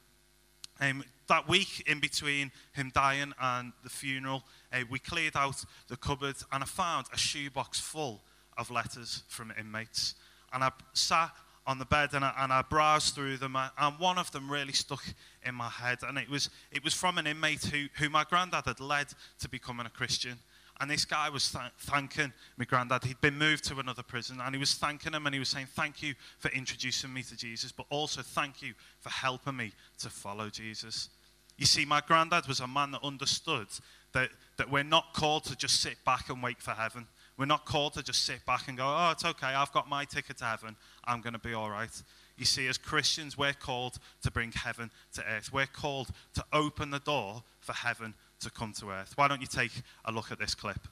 um, 0.79 1.03
that 1.27 1.47
week 1.47 1.83
in 1.87 1.99
between 1.99 2.51
him 2.73 2.91
dying 2.93 3.33
and 3.41 3.73
the 3.83 3.89
funeral, 3.89 4.43
uh, 4.71 4.81
we 4.89 4.99
cleared 4.99 5.35
out 5.35 5.63
the 5.87 5.97
cupboard 5.97 6.35
and 6.51 6.63
I 6.63 6.67
found 6.67 7.07
a 7.11 7.17
shoebox 7.17 7.79
full 7.79 8.21
of 8.57 8.69
letters 8.69 9.23
from 9.27 9.51
inmates. 9.59 10.15
And 10.53 10.63
I 10.63 10.71
sat 10.93 11.31
on 11.71 11.79
the 11.79 11.85
bed 11.85 12.09
and 12.13 12.25
I, 12.25 12.33
and 12.39 12.51
I 12.51 12.61
browsed 12.61 13.15
through 13.15 13.37
them, 13.37 13.55
uh, 13.55 13.69
and 13.79 13.97
one 13.97 14.17
of 14.17 14.29
them 14.31 14.51
really 14.51 14.73
stuck 14.73 15.03
in 15.45 15.55
my 15.55 15.69
head. 15.69 15.99
And 16.05 16.17
it 16.17 16.29
was, 16.29 16.49
it 16.69 16.83
was 16.83 16.93
from 16.93 17.17
an 17.17 17.25
inmate 17.25 17.63
who, 17.63 17.85
who 17.97 18.09
my 18.09 18.25
granddad 18.25 18.65
had 18.65 18.81
led 18.81 19.07
to 19.39 19.49
becoming 19.49 19.85
a 19.85 19.89
Christian. 19.89 20.37
And 20.81 20.91
this 20.91 21.05
guy 21.05 21.29
was 21.29 21.49
th- 21.49 21.63
thanking 21.79 22.33
my 22.57 22.65
granddad. 22.65 23.05
He'd 23.05 23.21
been 23.21 23.37
moved 23.37 23.63
to 23.65 23.79
another 23.79 24.03
prison, 24.03 24.39
and 24.43 24.53
he 24.53 24.59
was 24.59 24.73
thanking 24.73 25.13
him 25.13 25.25
and 25.25 25.33
he 25.33 25.39
was 25.39 25.47
saying, 25.47 25.67
Thank 25.73 26.03
you 26.03 26.13
for 26.39 26.49
introducing 26.49 27.13
me 27.13 27.23
to 27.23 27.37
Jesus, 27.37 27.71
but 27.71 27.85
also 27.89 28.21
thank 28.21 28.61
you 28.61 28.73
for 28.99 29.09
helping 29.09 29.55
me 29.55 29.71
to 29.99 30.09
follow 30.09 30.49
Jesus. 30.49 31.09
You 31.57 31.65
see, 31.65 31.85
my 31.85 32.01
granddad 32.05 32.47
was 32.47 32.59
a 32.59 32.67
man 32.67 32.91
that 32.91 33.03
understood 33.03 33.67
that, 34.11 34.29
that 34.57 34.69
we're 34.69 34.83
not 34.83 35.13
called 35.13 35.45
to 35.45 35.55
just 35.55 35.81
sit 35.81 36.03
back 36.03 36.29
and 36.29 36.43
wait 36.43 36.61
for 36.61 36.71
heaven. 36.71 37.07
We're 37.37 37.45
not 37.45 37.65
called 37.65 37.93
to 37.93 38.03
just 38.03 38.23
sit 38.25 38.45
back 38.45 38.67
and 38.67 38.77
go, 38.77 38.85
oh, 38.85 39.11
it's 39.11 39.25
okay, 39.25 39.47
I've 39.47 39.71
got 39.71 39.89
my 39.89 40.05
ticket 40.05 40.37
to 40.37 40.45
heaven, 40.45 40.75
I'm 41.05 41.21
going 41.21 41.33
to 41.33 41.39
be 41.39 41.53
all 41.53 41.69
right. 41.69 41.89
You 42.37 42.45
see, 42.45 42.67
as 42.67 42.77
Christians, 42.77 43.37
we're 43.37 43.53
called 43.53 43.97
to 44.23 44.31
bring 44.31 44.51
heaven 44.51 44.91
to 45.13 45.23
earth. 45.25 45.51
We're 45.53 45.67
called 45.67 46.09
to 46.33 46.43
open 46.51 46.89
the 46.91 46.99
door 46.99 47.43
for 47.59 47.73
heaven 47.73 48.13
to 48.41 48.49
come 48.49 48.73
to 48.79 48.89
earth. 48.89 49.13
Why 49.15 49.27
don't 49.27 49.41
you 49.41 49.47
take 49.47 49.71
a 50.05 50.11
look 50.11 50.31
at 50.31 50.39
this 50.39 50.55
clip? 50.55 50.87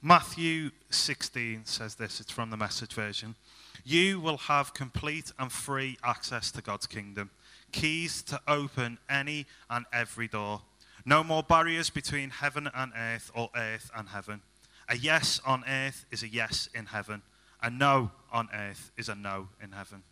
Matthew 0.00 0.70
16 0.90 1.62
says 1.64 1.96
this, 1.96 2.20
it's 2.20 2.30
from 2.30 2.50
the 2.50 2.56
message 2.56 2.94
version. 2.94 3.34
You 3.84 4.20
will 4.20 4.36
have 4.38 4.72
complete 4.72 5.32
and 5.38 5.50
free 5.50 5.98
access 6.04 6.50
to 6.52 6.62
God's 6.62 6.86
kingdom, 6.86 7.30
keys 7.72 8.22
to 8.22 8.40
open 8.46 8.98
any 9.10 9.46
and 9.68 9.86
every 9.92 10.28
door. 10.28 10.62
No 11.08 11.24
more 11.24 11.42
barriers 11.42 11.88
between 11.88 12.28
heaven 12.28 12.68
and 12.74 12.92
earth 12.94 13.30
or 13.34 13.48
earth 13.56 13.90
and 13.96 14.10
heaven. 14.10 14.42
A 14.90 14.96
yes 14.98 15.40
on 15.46 15.64
earth 15.66 16.04
is 16.10 16.22
a 16.22 16.28
yes 16.28 16.68
in 16.74 16.84
heaven. 16.84 17.22
A 17.62 17.70
no 17.70 18.10
on 18.30 18.50
earth 18.52 18.92
is 18.98 19.08
a 19.08 19.14
no 19.14 19.48
in 19.62 19.72
heaven. 19.72 20.02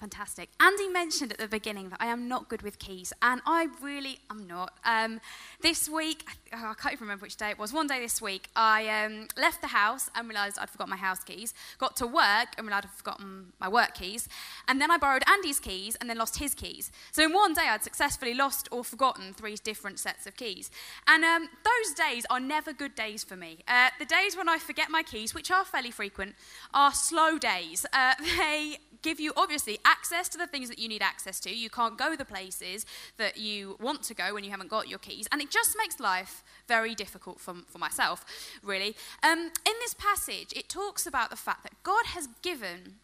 Fantastic. 0.00 0.48
Andy 0.58 0.88
mentioned 0.88 1.30
at 1.30 1.36
the 1.36 1.46
beginning 1.46 1.90
that 1.90 1.98
I 2.00 2.06
am 2.06 2.26
not 2.26 2.48
good 2.48 2.62
with 2.62 2.78
keys, 2.78 3.12
and 3.20 3.42
I 3.44 3.68
really 3.82 4.18
am 4.30 4.46
not. 4.46 4.72
Um, 4.82 5.20
this 5.60 5.90
week, 5.90 6.24
I 6.50 6.72
can't 6.80 6.94
even 6.94 7.02
remember 7.02 7.24
which 7.24 7.36
day 7.36 7.50
it 7.50 7.58
was, 7.58 7.70
one 7.70 7.86
day 7.86 8.00
this 8.00 8.22
week, 8.22 8.48
I 8.56 8.88
um, 8.88 9.28
left 9.36 9.60
the 9.60 9.66
house 9.66 10.08
and 10.14 10.26
realised 10.26 10.58
I'd 10.58 10.70
forgotten 10.70 10.88
my 10.88 10.96
house 10.96 11.22
keys, 11.22 11.52
got 11.76 11.96
to 11.96 12.06
work 12.06 12.48
and 12.56 12.66
realised 12.66 12.86
I'd 12.86 12.92
forgotten 12.92 13.52
my 13.60 13.68
work 13.68 13.92
keys, 13.92 14.26
and 14.68 14.80
then 14.80 14.90
I 14.90 14.96
borrowed 14.96 15.22
Andy's 15.28 15.60
keys 15.60 15.96
and 15.96 16.08
then 16.08 16.16
lost 16.16 16.38
his 16.38 16.54
keys. 16.54 16.90
So 17.12 17.22
in 17.22 17.34
one 17.34 17.52
day, 17.52 17.66
I'd 17.68 17.84
successfully 17.84 18.32
lost 18.32 18.68
or 18.70 18.82
forgotten 18.82 19.34
three 19.34 19.56
different 19.62 19.98
sets 19.98 20.26
of 20.26 20.34
keys. 20.34 20.70
And 21.06 21.22
um, 21.24 21.50
those 21.62 21.94
days 21.94 22.24
are 22.30 22.40
never 22.40 22.72
good 22.72 22.94
days 22.94 23.22
for 23.22 23.36
me. 23.36 23.58
Uh, 23.68 23.90
the 23.98 24.06
days 24.06 24.34
when 24.34 24.48
I 24.48 24.56
forget 24.56 24.88
my 24.88 25.02
keys, 25.02 25.34
which 25.34 25.50
are 25.50 25.66
fairly 25.66 25.90
frequent, 25.90 26.36
are 26.72 26.94
slow 26.94 27.36
days. 27.36 27.84
Uh, 27.92 28.14
they 28.38 28.78
give 29.02 29.20
you, 29.20 29.32
obviously, 29.36 29.78
access 29.90 30.28
to 30.30 30.38
the 30.38 30.46
things 30.46 30.68
that 30.68 30.78
you 30.78 30.88
need 30.88 31.02
access 31.02 31.40
to. 31.40 31.50
You 31.50 31.70
can't 31.70 31.98
go 31.98 32.14
the 32.16 32.24
places 32.24 32.86
that 33.16 33.36
you 33.36 33.76
want 33.80 34.02
to 34.04 34.14
go 34.14 34.34
when 34.34 34.44
you 34.44 34.50
haven't 34.50 34.70
got 34.70 34.88
your 34.88 34.98
keys. 34.98 35.26
And 35.32 35.40
it 35.40 35.50
just 35.50 35.76
makes 35.76 35.98
life 35.98 36.44
very 36.68 36.94
difficult 36.94 37.40
for, 37.40 37.54
for 37.66 37.78
myself, 37.78 38.24
really. 38.62 38.94
Um, 39.22 39.50
in 39.66 39.74
this 39.80 39.94
passage, 39.94 40.52
it 40.54 40.68
talks 40.68 41.06
about 41.06 41.30
the 41.30 41.36
fact 41.36 41.62
that 41.64 41.74
God 41.82 42.06
has 42.06 42.28
given 42.42 42.96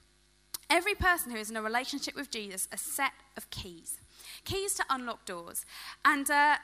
every 0.68 0.94
person 0.94 1.32
who 1.32 1.38
is 1.38 1.50
in 1.50 1.56
a 1.56 1.62
relationship 1.62 2.14
with 2.16 2.30
Jesus 2.30 2.68
a 2.72 2.76
set 2.76 3.12
of 3.36 3.48
keys 3.50 4.00
keys 4.44 4.74
to 4.74 4.84
unlock 4.88 5.24
doors. 5.24 5.66
And 6.04 6.30
uh, 6.30 6.56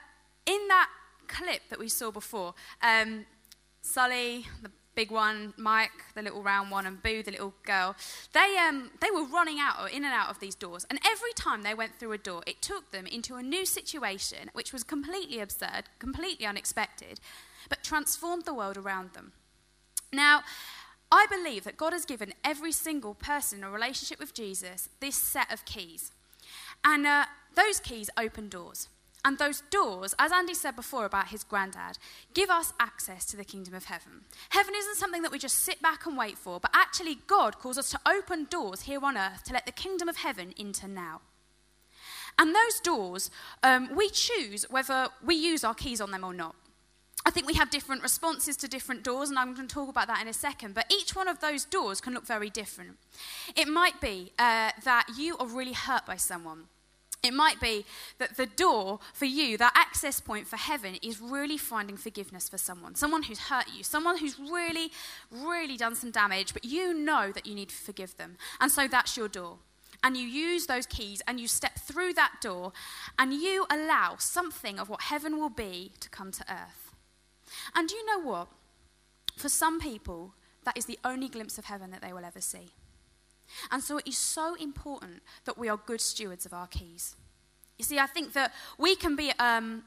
in 0.46 0.68
that 0.68 0.88
clip 1.28 1.62
that 1.68 1.78
we 1.78 1.88
saw 1.88 2.11
before, 2.11 2.54
um, 2.82 3.26
Sully, 3.82 4.46
the 4.62 4.70
big 4.94 5.11
one, 5.11 5.55
Mike, 5.57 5.90
the 6.14 6.22
little 6.22 6.42
round 6.42 6.70
one, 6.70 6.87
and 6.87 7.02
Boo, 7.02 7.22
the 7.22 7.31
little 7.31 7.55
girl, 7.64 7.96
they, 8.33 8.57
um, 8.59 8.90
they 9.00 9.11
were 9.11 9.24
running 9.24 9.59
out 9.59 9.81
or 9.81 9.88
in 9.88 10.05
and 10.05 10.12
out 10.12 10.28
of 10.28 10.40
these 10.40 10.55
doors. 10.55 10.87
And 10.90 10.98
every 11.05 11.33
time 11.35 11.62
they 11.62 11.74
went 11.74 11.98
through 11.98 12.12
a 12.12 12.18
door, 12.18 12.42
it 12.46 12.62
took 12.62 12.90
them 12.90 13.07
into 13.07 13.37
a 13.37 13.42
new 13.42 13.64
situation, 13.64 14.50
which 14.52 14.72
was 14.72 14.85
completely 14.85 15.40
absurd, 15.40 15.85
completely 15.98 16.46
unexpected, 16.46 17.20
but 17.68 17.83
transformed 17.83 18.44
the 18.44 18.55
world 18.55 18.76
around 18.76 19.14
them. 19.14 19.33
Now, 20.12 20.42
I 21.11 21.26
believe 21.31 21.64
that 21.64 21.76
God 21.76 21.92
has 21.92 22.05
given 22.05 22.33
every 22.44 22.72
single 22.72 23.14
person 23.14 23.59
in 23.59 23.64
a 23.64 23.70
relationship 23.70 24.18
with 24.18 24.35
Jesus 24.35 24.88
this 25.00 25.16
set 25.16 25.52
of 25.52 25.64
keys. 25.64 26.12
And 26.85 27.07
uh, 27.07 27.26
those 27.55 27.81
keys 27.81 28.11
open 28.18 28.48
doors. 28.48 28.88
And 29.24 29.38
those 29.38 29.62
doors, 29.70 30.14
as 30.18 30.32
Andy 30.32 30.54
said 30.54 30.74
before 30.74 31.04
about 31.04 31.28
his 31.28 31.44
granddad, 31.44 31.98
give 32.35 32.50
us 32.50 32.72
access 32.80 33.24
to 33.26 33.37
the 33.37 33.44
kingdom 33.44 33.72
of 33.72 33.85
heaven. 33.85 34.22
Heaven 34.50 34.74
isn't 34.76 34.96
something 34.96 35.22
that 35.22 35.30
we 35.30 35.38
just 35.38 35.61
sit 35.61 35.80
back 35.80 36.06
and 36.06 36.18
wait 36.18 36.37
for, 36.37 36.58
but 36.58 36.72
actually, 36.74 37.18
God 37.28 37.58
calls 37.58 37.78
us 37.78 37.90
to 37.90 38.00
open 38.06 38.46
doors 38.50 38.82
here 38.82 39.04
on 39.04 39.16
earth 39.16 39.44
to 39.44 39.52
let 39.52 39.64
the 39.64 39.72
kingdom 39.72 40.08
of 40.08 40.16
heaven 40.16 40.52
into 40.56 40.88
now. 40.88 41.20
And 42.38 42.54
those 42.54 42.80
doors, 42.80 43.30
um, 43.62 43.94
we 43.94 44.08
choose 44.08 44.64
whether 44.70 45.08
we 45.24 45.37
use 45.37 45.62
our 45.62 45.74
keys 45.74 46.00
on 46.00 46.11
them 46.11 46.24
or 46.24 46.35
not. 46.35 46.56
I 47.24 47.30
think 47.30 47.46
we 47.46 47.54
have 47.54 47.70
different 47.70 48.02
responses 48.02 48.56
to 48.56 48.68
different 48.68 49.04
doors, 49.04 49.30
and 49.30 49.38
I'm 49.38 49.54
going 49.54 49.68
to 49.68 49.72
talk 49.72 49.88
about 49.88 50.08
that 50.08 50.20
in 50.20 50.26
a 50.26 50.32
second. 50.32 50.74
But 50.74 50.92
each 50.92 51.14
one 51.14 51.28
of 51.28 51.38
those 51.38 51.64
doors 51.64 52.00
can 52.00 52.14
look 52.14 52.26
very 52.26 52.50
different. 52.50 52.98
It 53.54 53.68
might 53.68 54.00
be 54.00 54.32
uh, 54.38 54.72
that 54.82 55.06
you 55.16 55.37
are 55.37 55.46
really 55.46 55.74
hurt 55.74 56.04
by 56.06 56.16
someone 56.16 56.64
it 57.22 57.32
might 57.32 57.61
be 57.61 57.85
that 58.18 58.37
the 58.37 58.46
door 58.46 58.98
for 59.14 59.26
you, 59.26 59.56
that 59.58 59.72
access 59.76 60.20
point 60.20 60.48
for 60.48 60.56
heaven, 60.56 60.96
is 61.02 61.20
really 61.20 61.56
finding 61.56 61.96
forgiveness 61.96 62.48
for 62.48 62.58
someone, 62.58 62.96
someone 62.96 63.22
who's 63.22 63.38
hurt 63.38 63.66
you, 63.76 63.85
someone 63.85 64.18
who's 64.18 64.38
really, 64.38 64.90
really 65.30 65.76
done 65.76 65.94
some 65.94 66.11
damage, 66.11 66.52
but 66.52 66.64
you 66.64 66.92
know 66.92 67.30
that 67.32 67.46
you 67.46 67.54
need 67.54 67.68
to 67.68 67.74
forgive 67.74 68.16
them. 68.16 68.37
And 68.61 68.72
so 68.72 68.88
that's 68.88 69.16
your 69.16 69.28
door. 69.28 69.58
And 70.02 70.16
you 70.16 70.26
use 70.26 70.66
those 70.66 70.85
keys 70.87 71.22
and 71.28 71.38
you 71.38 71.46
step 71.46 71.78
through 71.78 72.14
that 72.14 72.32
door 72.40 72.72
and 73.18 73.32
you 73.32 73.66
allow 73.70 74.16
something 74.18 74.80
of 74.80 74.88
what 74.88 75.02
heaven 75.02 75.38
will 75.38 75.48
be 75.48 75.92
to 76.00 76.08
come 76.08 76.32
to 76.32 76.44
earth. 76.52 76.92
And 77.76 77.90
you 77.90 78.04
know 78.06 78.18
what? 78.18 78.48
For 79.37 79.48
some 79.48 79.78
people, 79.80 80.35
that 80.64 80.76
is 80.76 80.87
the 80.87 80.98
only 81.04 81.28
glimpse 81.28 81.56
of 81.56 81.66
heaven 81.66 81.92
that 81.92 82.02
they 82.02 82.12
will 82.12 82.24
ever 82.24 82.40
see. 82.40 82.72
And 83.70 83.82
so 83.82 83.98
it 83.98 84.06
is 84.06 84.18
so 84.18 84.54
important 84.54 85.22
that 85.44 85.58
we 85.58 85.68
are 85.68 85.76
good 85.76 86.00
stewards 86.00 86.46
of 86.46 86.52
our 86.52 86.66
keys. 86.66 87.16
You 87.78 87.84
see, 87.84 87.98
I 87.98 88.06
think 88.06 88.32
that 88.34 88.52
we 88.78 88.94
can 88.94 89.16
be 89.16 89.32
um, 89.38 89.82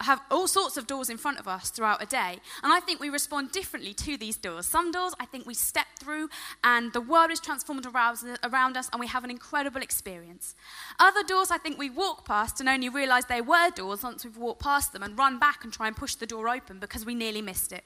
have 0.00 0.20
all 0.30 0.46
sorts 0.46 0.76
of 0.76 0.86
doors 0.86 1.10
in 1.10 1.18
front 1.18 1.38
of 1.38 1.46
us 1.46 1.70
throughout 1.70 2.02
a 2.02 2.06
day. 2.06 2.38
And 2.62 2.72
I 2.72 2.80
think 2.80 3.00
we 3.00 3.10
respond 3.10 3.52
differently 3.52 3.92
to 3.94 4.16
these 4.16 4.36
doors. 4.36 4.66
Some 4.66 4.90
doors 4.90 5.14
I 5.20 5.26
think 5.26 5.46
we 5.46 5.54
step 5.54 5.86
through 5.98 6.28
and 6.64 6.92
the 6.92 7.00
world 7.00 7.30
is 7.30 7.40
transformed 7.40 7.86
around 7.86 8.76
us 8.76 8.88
and 8.92 9.00
we 9.00 9.06
have 9.06 9.24
an 9.24 9.30
incredible 9.30 9.82
experience. 9.82 10.54
Other 10.98 11.22
doors 11.22 11.50
I 11.50 11.58
think 11.58 11.78
we 11.78 11.90
walk 11.90 12.24
past 12.24 12.60
and 12.60 12.68
only 12.68 12.88
realize 12.88 13.26
they 13.26 13.40
were 13.40 13.70
doors 13.70 14.02
once 14.02 14.24
we've 14.24 14.36
walked 14.36 14.62
past 14.62 14.92
them 14.92 15.02
and 15.02 15.18
run 15.18 15.38
back 15.38 15.64
and 15.64 15.72
try 15.72 15.86
and 15.86 15.96
push 15.96 16.14
the 16.14 16.26
door 16.26 16.48
open 16.48 16.78
because 16.78 17.04
we 17.04 17.14
nearly 17.14 17.42
missed 17.42 17.72
it. 17.72 17.84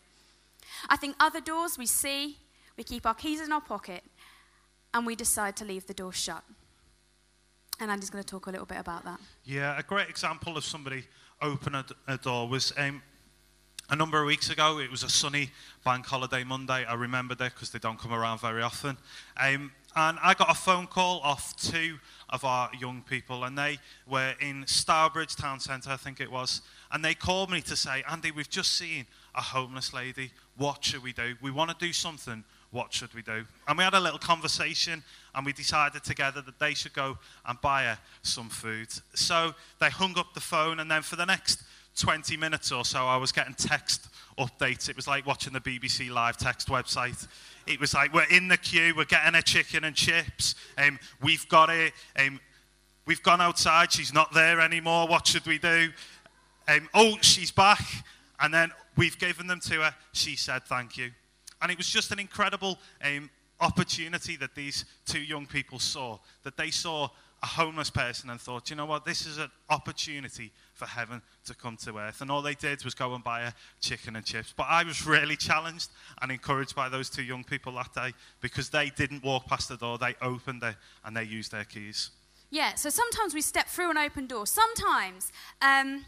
I 0.89 0.97
think 0.97 1.17
other 1.19 1.41
doors 1.41 1.77
we 1.77 1.87
see, 1.87 2.39
we 2.77 2.85
keep 2.85 3.07
our 3.07 3.15
keys 3.15 3.41
in 3.41 3.53
our 3.53 3.61
pocket, 3.61 4.03
and 4.95 5.05
we 5.05 5.17
decide 5.17 5.57
to 5.57 5.65
leave 5.65 5.87
the 5.87 5.95
door 5.95 6.13
shut. 6.13 6.45
And 7.81 7.91
Andy's 7.91 8.09
going 8.09 8.23
to 8.23 8.31
talk 8.31 8.47
a 8.47 8.51
little 8.51 8.67
bit 8.67 8.79
about 8.79 9.05
that. 9.05 9.21
Yeah, 9.45 9.77
a 9.77 9.83
great 9.83 10.09
example 10.09 10.57
of 10.57 10.65
somebody 10.65 11.05
open 11.43 11.75
a, 11.75 12.17
door 12.19 12.49
was 12.49 12.73
um, 12.79 13.03
a 13.91 13.97
number 13.97 14.21
of 14.21 14.27
weeks 14.27 14.49
ago. 14.49 14.79
It 14.79 14.91
was 14.91 15.03
a 15.03 15.09
sunny 15.09 15.51
bank 15.85 16.07
holiday 16.07 16.45
Monday. 16.45 16.85
I 16.85 16.95
remembered 16.95 17.41
it 17.41 17.53
because 17.53 17.71
they 17.71 17.81
don't 17.81 17.99
come 17.99 18.13
around 18.13 18.41
very 18.41 18.63
often. 18.63 18.97
Um, 19.37 19.73
and 19.97 20.19
I 20.23 20.35
got 20.35 20.51
a 20.51 20.55
phone 20.55 20.87
call 20.87 21.21
off 21.21 21.57
two 21.57 21.99
of 22.31 22.45
our 22.45 22.71
young 22.81 23.03
people, 23.03 23.45
and 23.45 23.59
they 23.59 23.79
were 24.09 24.35
in 24.41 24.65
Stourbridge 24.67 25.37
Town 25.37 25.61
Centre, 25.61 25.91
I 25.91 25.97
think 25.97 26.21
it 26.21 26.31
was. 26.31 26.63
And 26.93 27.05
they 27.05 27.15
called 27.15 27.51
me 27.51 27.61
to 27.63 27.77
say, 27.77 28.05
Andy, 28.09 28.31
we've 28.31 28.49
just 28.49 28.73
seen 28.73 29.07
a 29.35 29.43
homeless 29.43 29.93
lady. 29.93 30.31
What 30.57 30.85
should 30.85 31.03
we 31.03 31.13
do? 31.13 31.35
We 31.43 31.51
want 31.51 31.71
to 31.71 31.77
do 31.85 31.93
something. 31.93 32.45
What 32.75 32.93
should 32.93 33.15
we 33.15 33.23
do? 33.23 33.45
And 33.69 33.79
we 33.79 33.85
had 33.85 33.95
a 33.95 34.01
little 34.01 34.19
conversation, 34.19 35.05
and 35.33 35.47
we 35.47 35.53
decided 35.53 36.03
together 36.03 36.43
that 36.43 36.59
they 36.59 36.75
should 36.75 36.93
go 36.93 37.19
and 37.47 37.61
buy 37.61 37.85
her 37.85 37.99
some 38.23 38.49
food. 38.49 38.89
So 39.15 39.55
they 39.79 39.91
hung 39.91 40.19
up 40.19 40.35
the 40.35 40.41
phone, 40.41 40.81
and 40.81 40.91
then 40.91 41.03
for 41.03 41.15
the 41.15 41.25
next 41.25 41.63
20 42.01 42.37
minutes 42.37 42.73
or 42.73 42.85
so, 42.85 43.07
I 43.07 43.17
was 43.17 43.31
getting 43.31 43.55
text 43.55 44.09
updates. 44.37 44.89
It 44.89 44.97
was 44.97 45.07
like 45.07 45.25
watching 45.25 45.53
the 45.53 45.61
BBC 45.61 46.11
Live 46.11 46.37
text 46.37 46.67
website. 46.67 47.29
It 47.69 47.79
was 47.79 47.95
like, 47.95 48.13
we're 48.13 48.25
in 48.29 48.49
the 48.49 48.57
queue, 48.57 48.93
we're 48.97 49.05
getting 49.05 49.37
a 49.37 49.43
chicken 49.43 49.85
and 49.85 49.95
chips, 49.95 50.57
um, 50.77 50.99
we've 51.23 51.49
got 51.49 51.71
it, 51.71 51.93
um, 52.19 52.41
we've 53.07 53.23
gone 53.23 53.41
outside, 53.41 53.93
she's 53.93 54.13
not 54.13 54.35
there 54.35 54.61
anymore, 54.61 55.07
what 55.07 55.29
should 55.29 55.47
we 55.47 55.59
do? 55.59 55.91
Um, 56.67 56.89
oh, 56.93 57.19
she's 57.21 57.53
back. 57.53 57.85
And 58.41 58.53
then 58.53 58.73
we've 58.97 59.17
given 59.17 59.47
them 59.47 59.61
to 59.61 59.83
her, 59.83 59.95
she 60.13 60.35
said 60.35 60.65
thank 60.65 60.97
you. 60.97 61.13
And 61.63 61.71
it 61.71 61.79
was 61.79 61.89
just 61.89 62.11
an 62.13 62.19
incredible 62.19 62.79
um, 63.03 63.31
opportunity 63.61 64.37
that 64.37 64.55
these 64.55 64.85
two 65.07 65.21
young 65.21 65.47
people 65.47 65.79
saw, 65.79 66.19
that 66.43 66.57
they 66.57 66.71
saw 66.71 67.09
a 67.43 67.47
homeless 67.47 67.91
person 67.91 68.31
and 68.31 68.41
thought, 68.41 68.71
you 68.71 68.77
know 68.77 68.87
what, 68.87 69.05
this 69.05 69.27
is 69.27 69.37
an 69.37 69.51
opportunity 69.69 70.51
for 70.73 70.87
heaven 70.87 71.21
to 71.45 71.55
come 71.55 71.77
to 71.77 71.99
earth. 71.99 72.23
And 72.23 72.31
all 72.31 72.41
they 72.41 72.55
did 72.55 72.83
was 72.85 72.95
go 72.95 73.15
and 73.15 73.23
buy 73.23 73.43
a 73.43 73.53
chicken 73.81 74.17
and 74.17 74.25
chips. 74.25 74.55
But 74.57 74.67
I 74.71 74.83
was 74.83 75.07
really 75.07 75.37
challenged 75.37 75.91
and 76.23 76.33
encouraged 76.33 76.75
by 76.75 76.89
those 76.89 77.11
two 77.11 77.23
young 77.23 77.45
people 77.45 77.75
that 77.75 77.93
day 77.95 78.13
because 78.41 78.71
they 78.71 78.91
didn't 78.97 79.23
walk 79.23 79.47
past 79.47 79.69
the 79.69 79.77
door, 79.77 79.99
they 79.99 80.15
opened 80.23 80.63
it 80.63 80.77
and 81.05 81.15
they 81.15 81.25
used 81.25 81.53
their 81.53 81.65
keys. 81.65 82.11
Yeah, 82.51 82.77
so 82.77 82.89
sometimes 82.89 83.35
we 83.35 83.43
step 83.43 83.69
through 83.69 83.91
an 83.91 83.99
open 83.99 84.27
door. 84.27 84.47
Sometimes 84.47 85.31
um, 85.61 86.07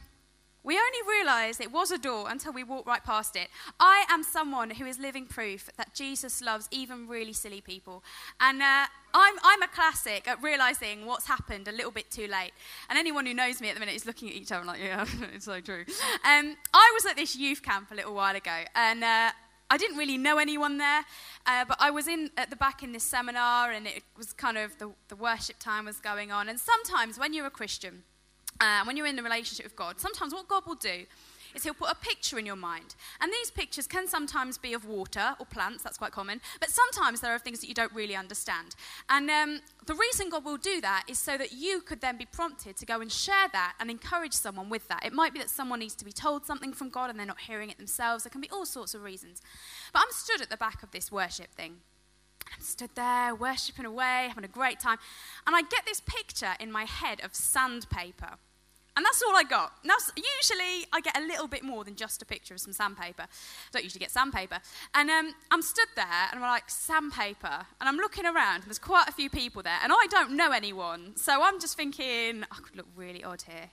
we 0.67 0.75
only 0.75 1.19
realised 1.19 1.61
it 1.61 1.71
was 1.71 1.93
a 1.93 1.99
door 1.99 2.29
until 2.29 2.53
we 2.53 2.65
walked 2.65 2.89
right 2.89 3.03
past 3.05 3.37
it. 3.37 3.49
I 3.79 4.05
am 4.11 4.25
someone 4.25 4.71
who 4.71 4.85
is 4.85 4.99
living 4.99 5.27
proof 5.27 5.71
that 5.77 5.95
Jesus 5.95 6.43
loves 6.43 6.67
even 6.73 7.07
really 7.07 7.33
silly 7.33 7.61
people. 7.61 8.03
And 8.41 8.61
uh, 8.61 8.87
I'm, 9.15 9.35
I'm 9.45 9.63
a 9.63 9.69
classic 9.69 10.27
at 10.27 10.43
realising 10.43 11.07
what's 11.07 11.29
happened 11.29 11.69
a 11.69 11.73
little 11.73 11.93
bit 11.93 12.11
too 12.11 12.27
late. 12.27 12.51
And 12.91 12.99
anyone 12.99 13.27
who 13.27 13.33
knows 13.33 13.61
me 13.61 13.69
at 13.69 13.75
the 13.75 13.81
minute 13.81 13.95
is 13.95 14.07
looking 14.07 14.29
at 14.29 14.35
each 14.35 14.51
other 14.51 14.65
like, 14.65 14.81
yeah, 14.83 15.07
it's 15.35 15.45
so 15.45 15.61
true. 15.61 15.85
Um, 16.25 16.57
I 16.75 16.91
was 16.95 17.07
at 17.07 17.15
this 17.15 17.37
youth 17.37 17.63
camp 17.63 17.93
a 17.93 17.95
little 17.95 18.15
while 18.15 18.35
ago, 18.35 18.65
and 18.75 19.05
uh, 19.05 19.31
I 19.71 19.77
didn't 19.79 19.97
really 19.97 20.19
know 20.19 20.39
anyone 20.39 20.79
there, 20.79 21.05
uh, 21.47 21.65
but 21.65 21.77
I 21.81 21.93
was 21.93 22.09
in 22.09 22.31
at 22.37 22.51
the 22.51 22.57
back 22.57 22.83
in 22.83 22.91
this 22.91 23.05
seminar, 23.05 23.71
and 23.71 23.87
it 23.87 24.03
was 24.17 24.33
kind 24.33 24.59
of 24.59 24.77
the, 24.79 24.91
the 25.09 25.17
worship 25.17 25.61
time 25.61 25.85
was 25.85 25.99
going 25.99 26.33
on. 26.33 26.49
And 26.49 26.59
sometimes 26.59 27.21
when 27.21 27.33
you're 27.33 27.47
a 27.47 27.51
Christian, 27.51 28.03
uh, 28.61 28.85
when 28.85 28.97
you're 28.97 29.07
in 29.07 29.19
a 29.19 29.23
relationship 29.23 29.65
with 29.65 29.77
God, 29.77 30.01
sometimes 30.01 30.33
what 30.33 30.49
God 30.49 30.65
will 30.67 30.75
do 30.75 31.07
is 31.57 31.65
He'll 31.65 31.75
put 31.75 31.91
a 31.91 31.95
picture 31.95 32.39
in 32.39 32.47
your 32.47 32.57
mind. 32.57 32.95
And 33.21 33.33
these 33.33 33.51
pictures 33.51 33.87
can 33.87 34.07
sometimes 34.07 34.59
be 34.59 34.75
of 34.75 34.85
water 34.85 35.35
or 35.41 35.47
plants, 35.47 35.83
that's 35.83 35.99
quite 35.99 36.13
common, 36.13 36.41
but 36.61 36.71
sometimes 36.71 37.21
there 37.21 37.33
are 37.33 37.39
things 37.39 37.61
that 37.61 37.69
you 37.69 37.75
don't 37.75 37.93
really 37.93 38.15
understand. 38.15 38.77
And 39.09 39.31
um, 39.31 39.61
the 39.87 39.95
reason 39.95 40.29
God 40.29 40.45
will 40.45 40.59
do 40.59 40.81
that 40.83 41.05
is 41.09 41.19
so 41.19 41.39
that 41.39 41.53
you 41.53 41.81
could 41.81 42.01
then 42.01 42.19
be 42.19 42.27
prompted 42.27 42.77
to 42.77 42.87
go 42.87 43.01
and 43.01 43.11
share 43.11 43.49
that 43.53 43.75
and 43.81 43.91
encourage 43.91 44.35
someone 44.35 44.69
with 44.69 44.87
that. 44.89 45.05
It 45.05 45.13
might 45.13 45.33
be 45.33 45.41
that 45.41 45.51
someone 45.51 45.81
needs 45.81 45.95
to 45.97 46.05
be 46.05 46.13
told 46.13 46.45
something 46.45 46.73
from 46.73 46.91
God 46.91 47.11
and 47.11 47.19
they're 47.19 47.27
not 47.27 47.41
hearing 47.41 47.71
it 47.71 47.79
themselves. 47.79 48.25
There 48.25 48.31
can 48.31 48.41
be 48.43 48.51
all 48.51 48.67
sorts 48.67 48.95
of 48.95 49.03
reasons. 49.03 49.41
But 49.93 50.03
I'm 50.03 50.13
stood 50.13 50.43
at 50.43 50.51
the 50.51 50.57
back 50.57 50.83
of 50.83 50.91
this 50.91 51.11
worship 51.11 51.53
thing. 51.55 51.77
I'm 52.55 52.63
stood 52.63 52.91
there 52.95 53.35
worshipping 53.35 53.87
away, 53.87 54.27
having 54.29 54.45
a 54.45 54.49
great 54.49 54.79
time. 54.79 54.99
And 55.47 55.57
I 55.57 55.63
get 55.63 55.85
this 55.85 56.01
picture 56.01 56.55
in 56.61 56.71
my 56.71 56.85
head 56.85 57.21
of 57.25 57.35
sandpaper. 57.35 58.39
And 58.97 59.05
that's 59.05 59.23
all 59.23 59.37
I 59.37 59.43
got. 59.43 59.73
Now, 59.85 59.97
usually 60.17 60.87
I 60.91 61.01
get 61.03 61.19
a 61.19 61.21
little 61.21 61.47
bit 61.47 61.63
more 61.63 61.85
than 61.85 61.97
just 61.97 62.23
a 62.23 62.25
picture 62.25 62.55
of 62.55 62.61
some 62.61 62.73
sandpaper. 62.73 63.25
I 63.25 63.71
don't 63.73 63.85
usually 63.85 64.01
get 64.01 64.11
sandpaper. 64.11 64.59
And 64.95 65.11
um, 65.11 65.35
I'm 65.51 65.61
stood 65.61 65.89
there 65.95 66.29
and 66.33 66.43
I'm 66.43 66.51
like, 66.51 66.71
sandpaper. 66.71 67.67
And 67.79 67.89
I'm 67.89 67.97
looking 67.97 68.25
around 68.25 68.57
and 68.57 68.65
there's 68.65 68.79
quite 68.79 69.07
a 69.07 69.13
few 69.13 69.29
people 69.29 69.63
there. 69.63 69.79
And 69.83 69.93
I 69.93 70.07
don't 70.09 70.33
know 70.33 70.51
anyone. 70.51 71.15
So 71.17 71.43
I'm 71.43 71.61
just 71.61 71.77
thinking, 71.77 72.45
I 72.51 72.57
could 72.63 72.75
look 72.75 72.87
really 72.97 73.23
odd 73.23 73.43
here. 73.43 73.71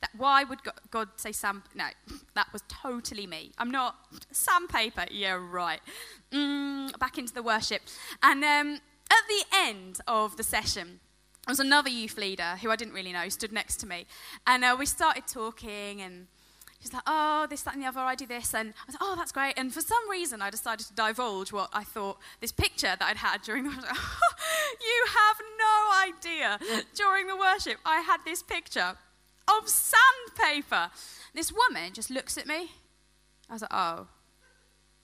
That, 0.00 0.10
why 0.16 0.42
would 0.42 0.58
God, 0.90 1.08
say 1.14 1.30
sand? 1.30 1.62
No, 1.76 1.86
that 2.34 2.52
was 2.52 2.62
totally 2.66 3.28
me. 3.28 3.52
I'm 3.56 3.70
not 3.70 3.94
sandpaper. 4.32 5.06
Yeah, 5.12 5.38
right. 5.40 5.80
Mm, 6.32 6.98
back 6.98 7.18
into 7.18 7.32
the 7.32 7.42
worship. 7.42 7.82
And 8.20 8.42
um, 8.42 8.80
at 9.10 9.28
the 9.28 9.44
end 9.54 10.00
of 10.08 10.36
the 10.36 10.42
session, 10.42 10.98
there 11.46 11.52
was 11.52 11.60
another 11.60 11.88
youth 11.88 12.16
leader 12.16 12.56
who 12.62 12.70
I 12.70 12.76
didn't 12.76 12.94
really 12.94 13.12
know, 13.12 13.28
stood 13.28 13.52
next 13.52 13.78
to 13.78 13.86
me. 13.86 14.06
And 14.46 14.64
uh, 14.64 14.76
we 14.78 14.86
started 14.86 15.26
talking, 15.26 16.00
and 16.00 16.28
she's 16.80 16.92
like, 16.92 17.02
oh, 17.06 17.48
this, 17.50 17.62
that, 17.62 17.74
and 17.74 17.82
the 17.82 17.88
other, 17.88 17.98
I 18.00 18.14
do 18.14 18.26
this. 18.26 18.54
And 18.54 18.70
I 18.70 18.86
was 18.86 18.94
like, 18.94 19.02
oh, 19.02 19.16
that's 19.16 19.32
great. 19.32 19.54
And 19.56 19.74
for 19.74 19.80
some 19.80 20.08
reason, 20.08 20.40
I 20.40 20.50
decided 20.50 20.86
to 20.86 20.94
divulge 20.94 21.52
what 21.52 21.68
I 21.72 21.82
thought 21.82 22.18
this 22.40 22.52
picture 22.52 22.94
that 22.96 23.02
I'd 23.02 23.16
had 23.16 23.42
during 23.42 23.64
the 23.64 23.70
worship. 23.70 23.82
you 23.88 25.06
have 25.08 25.36
no 25.58 25.90
idea. 26.06 26.82
During 26.94 27.26
the 27.26 27.36
worship, 27.36 27.78
I 27.84 28.02
had 28.02 28.18
this 28.24 28.42
picture 28.42 28.94
of 29.48 29.68
sandpaper. 29.68 30.90
This 31.34 31.52
woman 31.52 31.92
just 31.92 32.08
looks 32.08 32.38
at 32.38 32.46
me. 32.46 32.70
I 33.50 33.52
was 33.54 33.62
like, 33.62 33.74
oh, 33.74 34.06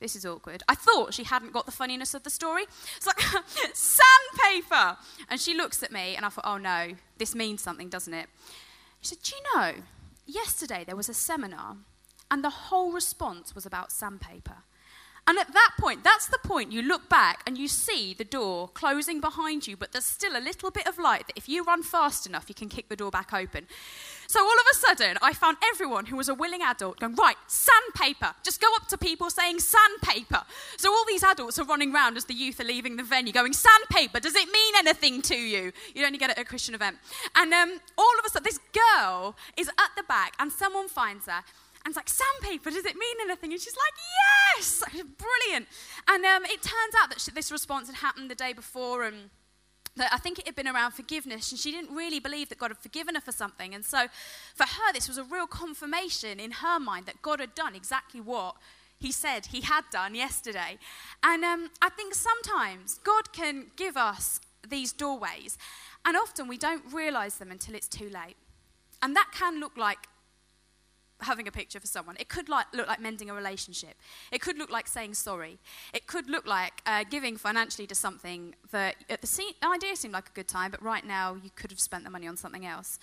this 0.00 0.14
is 0.14 0.24
awkward. 0.24 0.62
I 0.68 0.74
thought 0.74 1.14
she 1.14 1.24
hadn't 1.24 1.52
got 1.52 1.66
the 1.66 1.72
funniness 1.72 2.14
of 2.14 2.22
the 2.22 2.30
story. 2.30 2.64
It's 2.96 3.06
like, 3.06 3.20
sandpaper! 3.74 4.96
And 5.28 5.40
she 5.40 5.54
looks 5.54 5.82
at 5.82 5.92
me, 5.92 6.14
and 6.16 6.24
I 6.24 6.28
thought, 6.28 6.44
oh 6.46 6.58
no, 6.58 6.92
this 7.18 7.34
means 7.34 7.62
something, 7.62 7.88
doesn't 7.88 8.14
it? 8.14 8.28
She 9.00 9.08
said, 9.08 9.18
Do 9.22 9.32
you 9.37 9.42
know, 9.54 9.72
yesterday 10.26 10.84
there 10.87 10.96
was 10.96 11.08
a 11.08 11.14
seminar, 11.14 11.76
and 12.30 12.44
the 12.44 12.50
whole 12.50 12.92
response 12.92 13.54
was 13.54 13.66
about 13.66 13.90
sandpaper. 13.90 14.58
And 15.26 15.38
at 15.38 15.52
that 15.52 15.72
point, 15.78 16.04
that's 16.04 16.26
the 16.26 16.38
point 16.42 16.72
you 16.72 16.80
look 16.80 17.11
back 17.11 17.42
and 17.46 17.58
you 17.58 17.68
see 17.68 18.14
the 18.14 18.24
door 18.24 18.68
closing 18.68 19.20
behind 19.20 19.66
you, 19.66 19.76
but 19.76 19.92
there's 19.92 20.06
still 20.06 20.34
a 20.34 20.40
little 20.40 20.70
bit 20.70 20.87
of 20.87 20.98
light 20.98 21.26
that 21.26 21.37
if 21.37 21.50
you 21.50 21.64
run 21.64 21.82
fast 21.82 22.26
enough, 22.26 22.46
you 22.48 22.54
can 22.54 22.70
kick 22.70 22.88
the 22.88 22.96
door 22.96 23.11
back 23.11 23.34
open. 23.34 23.66
So 24.28 24.40
all 24.42 24.52
of 24.52 24.66
a 24.70 24.76
sudden, 24.76 25.16
I 25.22 25.32
found 25.32 25.56
everyone 25.72 26.04
who 26.04 26.16
was 26.16 26.28
a 26.28 26.34
willing 26.34 26.60
adult 26.60 27.00
going, 27.00 27.14
right, 27.14 27.36
sandpaper. 27.46 28.34
Just 28.42 28.60
go 28.60 28.66
up 28.76 28.86
to 28.88 28.98
people 28.98 29.30
saying 29.30 29.58
sandpaper. 29.58 30.42
So 30.76 30.92
all 30.92 31.04
these 31.08 31.22
adults 31.22 31.58
are 31.58 31.64
running 31.64 31.94
around 31.94 32.18
as 32.18 32.26
the 32.26 32.34
youth 32.34 32.60
are 32.60 32.64
leaving 32.64 32.98
the 32.98 33.02
venue 33.02 33.32
going, 33.32 33.54
sandpaper, 33.54 34.20
does 34.20 34.34
it 34.34 34.52
mean 34.52 34.74
anything 34.76 35.22
to 35.22 35.34
you? 35.34 35.72
You'd 35.94 36.04
only 36.04 36.18
get 36.18 36.28
it 36.28 36.36
at 36.36 36.42
a 36.42 36.44
Christian 36.44 36.74
event. 36.74 36.98
And 37.34 37.54
um, 37.54 37.80
all 37.96 38.18
of 38.18 38.26
a 38.26 38.28
sudden, 38.28 38.44
this 38.44 38.60
girl 38.74 39.34
is 39.56 39.68
at 39.68 39.96
the 39.96 40.02
back 40.02 40.34
and 40.38 40.52
someone 40.52 40.88
finds 40.88 41.24
her 41.24 41.42
and 41.84 41.92
it's 41.92 41.96
like, 41.96 42.10
sandpaper, 42.10 42.70
does 42.70 42.84
it 42.84 42.96
mean 42.96 43.16
anything? 43.22 43.50
And 43.52 43.60
she's 43.60 43.76
like, 43.76 43.94
yes! 44.58 44.82
Brilliant. 44.92 45.68
And 46.06 46.24
um, 46.26 46.44
it 46.44 46.60
turns 46.60 46.94
out 47.02 47.08
that 47.08 47.18
she, 47.18 47.30
this 47.30 47.50
response 47.50 47.86
had 47.86 47.96
happened 47.96 48.30
the 48.30 48.34
day 48.34 48.52
before, 48.52 49.04
and 49.04 49.30
that 49.98 50.12
I 50.12 50.18
think 50.18 50.38
it 50.38 50.46
had 50.46 50.56
been 50.56 50.66
around 50.66 50.92
forgiveness, 50.92 51.52
and 51.52 51.61
she 51.61 51.70
didn't 51.70 51.94
really 51.94 52.18
believe 52.18 52.48
that 52.48 52.58
God 52.58 52.70
had 52.70 52.78
forgiven 52.78 53.14
her 53.14 53.20
for 53.20 53.32
something. 53.32 53.74
And 53.74 53.84
so 53.84 54.06
for 54.54 54.64
her, 54.64 54.92
this 54.92 55.06
was 55.06 55.18
a 55.18 55.24
real 55.24 55.46
confirmation 55.46 56.40
in 56.40 56.50
her 56.50 56.80
mind 56.80 57.06
that 57.06 57.22
God 57.22 57.40
had 57.40 57.54
done 57.54 57.74
exactly 57.74 58.20
what 58.20 58.56
he 58.98 59.12
said 59.12 59.46
he 59.46 59.61
had 59.61 59.84
done 59.92 60.14
yesterday. 60.14 60.78
And 61.22 61.44
um, 61.44 61.70
I 61.80 61.88
think 61.90 62.14
sometimes 62.14 62.98
God 63.04 63.32
can 63.32 63.66
give 63.76 63.96
us 63.96 64.40
these 64.68 64.92
doorways, 64.92 65.56
and 66.04 66.16
often 66.16 66.48
we 66.48 66.58
don't 66.58 66.82
realize 66.92 67.37
them 67.37 67.50
until 67.50 67.74
it's 67.74 67.88
too 67.88 68.08
late. 68.08 68.37
And 69.00 69.14
that 69.14 69.30
can 69.32 69.61
look 69.61 69.76
like 69.76 70.08
having 71.20 71.48
a 71.48 71.52
picture 71.52 71.81
for 71.81 71.87
someone. 71.87 72.16
It 72.18 72.28
could 72.28 72.48
like, 72.48 72.66
look 72.72 72.87
like 72.87 73.00
mending 73.00 73.31
a 73.31 73.35
relationship. 73.35 73.94
It 74.31 74.40
could 74.40 74.59
look 74.59 74.70
like 74.70 74.87
saying 74.87 75.14
sorry. 75.14 75.59
It 75.92 76.07
could 76.07 76.28
look 76.31 76.46
like 76.46 76.83
uh, 76.87 77.04
giving 77.09 77.37
financially 77.37 77.87
to 77.88 77.94
something 77.94 78.54
that 78.70 78.96
at 79.11 79.20
the 79.20 79.26
scene, 79.26 79.52
idea 79.62 79.96
seemed 79.96 80.14
like 80.14 80.28
a 80.28 80.33
good 80.33 80.48
time, 80.48 80.70
but 80.70 80.83
right 80.83 81.04
now 81.04 81.37
you 81.42 81.50
could 81.54 81.70
have 81.70 81.81
spent 81.81 82.04
the 82.04 82.11
money 82.11 82.28
on 82.28 82.37
something 82.37 82.66
else. 82.66 82.98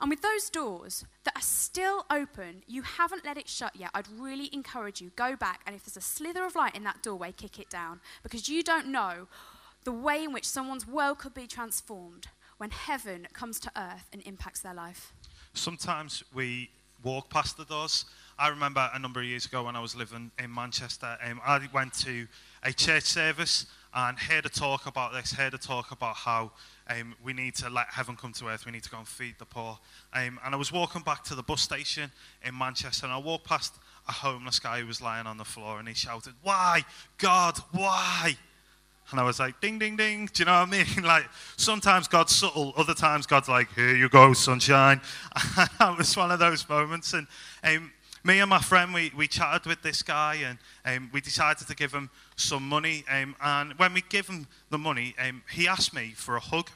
And 0.00 0.10
with 0.10 0.22
those 0.22 0.48
doors 0.48 1.04
that 1.24 1.36
are 1.36 1.42
still 1.42 2.06
open, 2.08 2.62
you 2.68 2.82
haven't 2.82 3.24
let 3.24 3.36
it 3.36 3.48
shut 3.48 3.74
yet, 3.74 3.90
I'd 3.94 4.06
really 4.08 4.48
encourage 4.52 5.00
you 5.00 5.10
go 5.16 5.34
back 5.34 5.62
and 5.66 5.74
if 5.74 5.84
there's 5.84 5.96
a 5.96 6.00
slither 6.00 6.44
of 6.44 6.54
light 6.54 6.76
in 6.76 6.84
that 6.84 7.02
doorway, 7.02 7.32
kick 7.32 7.58
it 7.58 7.68
down 7.68 8.00
because 8.22 8.48
you 8.48 8.62
don't 8.62 8.86
know 8.86 9.26
the 9.84 9.92
way 9.92 10.22
in 10.22 10.32
which 10.32 10.46
someone's 10.46 10.86
world 10.86 11.18
could 11.18 11.34
be 11.34 11.46
transformed 11.48 12.28
when 12.58 12.70
heaven 12.70 13.26
comes 13.32 13.58
to 13.60 13.72
earth 13.76 14.08
and 14.12 14.22
impacts 14.22 14.60
their 14.60 14.74
life. 14.74 15.12
Sometimes 15.54 16.22
we 16.32 16.70
walk 17.02 17.30
past 17.30 17.56
the 17.56 17.64
doors. 17.64 18.04
I 18.38 18.48
remember 18.48 18.88
a 18.94 18.98
number 18.98 19.20
of 19.20 19.26
years 19.26 19.46
ago 19.46 19.64
when 19.64 19.74
I 19.74 19.80
was 19.80 19.96
living 19.96 20.30
in 20.38 20.54
Manchester, 20.54 21.18
um, 21.28 21.40
I 21.44 21.60
went 21.72 21.92
to 22.00 22.26
a 22.62 22.72
church 22.72 23.04
service 23.04 23.66
and 23.94 24.18
heard 24.18 24.46
a 24.46 24.48
talk 24.48 24.86
about 24.86 25.12
this, 25.12 25.32
heard 25.32 25.54
a 25.54 25.58
talk 25.58 25.90
about 25.90 26.14
how 26.14 26.52
um, 26.88 27.14
we 27.22 27.32
need 27.32 27.54
to 27.56 27.70
let 27.70 27.86
heaven 27.88 28.16
come 28.16 28.32
to 28.34 28.48
earth, 28.48 28.64
we 28.64 28.72
need 28.72 28.84
to 28.84 28.90
go 28.90 28.98
and 28.98 29.08
feed 29.08 29.34
the 29.38 29.44
poor. 29.44 29.78
Um, 30.12 30.38
and 30.44 30.54
I 30.54 30.56
was 30.56 30.70
walking 30.70 31.02
back 31.02 31.24
to 31.24 31.34
the 31.34 31.42
bus 31.42 31.62
station 31.62 32.10
in 32.44 32.56
Manchester 32.56 33.06
and 33.06 33.12
I 33.12 33.18
walked 33.18 33.46
past 33.46 33.74
a 34.06 34.12
homeless 34.12 34.58
guy 34.58 34.80
who 34.80 34.86
was 34.86 35.00
lying 35.00 35.26
on 35.26 35.36
the 35.36 35.44
floor 35.44 35.78
and 35.78 35.88
he 35.88 35.94
shouted, 35.94 36.34
Why? 36.42 36.84
God, 37.18 37.58
why? 37.72 38.36
And 39.10 39.18
I 39.18 39.22
was 39.22 39.40
like, 39.40 39.60
ding, 39.60 39.78
ding, 39.78 39.96
ding. 39.96 40.28
Do 40.32 40.42
you 40.42 40.44
know 40.44 40.60
what 40.60 40.68
I 40.68 40.70
mean? 40.70 40.86
Like, 41.02 41.28
sometimes 41.56 42.08
God's 42.08 42.34
subtle, 42.34 42.74
other 42.76 42.94
times 42.94 43.26
God's 43.26 43.48
like, 43.48 43.72
here 43.74 43.94
you 43.96 44.08
go, 44.08 44.32
sunshine. 44.34 45.00
And 45.56 45.68
that 45.78 45.96
was 45.96 46.16
one 46.16 46.30
of 46.30 46.38
those 46.38 46.68
moments. 46.68 47.14
And 47.14 47.26
um, 47.64 47.92
me 48.24 48.40
and 48.40 48.50
my 48.50 48.58
friend, 48.58 48.92
we, 48.92 49.10
we 49.16 49.26
chatted 49.26 49.66
with 49.66 49.82
this 49.82 50.02
guy 50.02 50.38
and 50.44 50.58
um, 50.84 51.10
we 51.12 51.20
decided 51.20 51.66
to 51.66 51.74
give 51.74 51.92
him 51.92 52.10
some 52.36 52.68
money. 52.68 53.04
Um, 53.10 53.34
and 53.40 53.72
when 53.78 53.94
we 53.94 54.02
gave 54.02 54.26
him 54.26 54.46
the 54.68 54.78
money, 54.78 55.14
um, 55.18 55.42
he 55.50 55.66
asked 55.66 55.94
me 55.94 56.12
for 56.14 56.36
a 56.36 56.40
hug. 56.40 56.70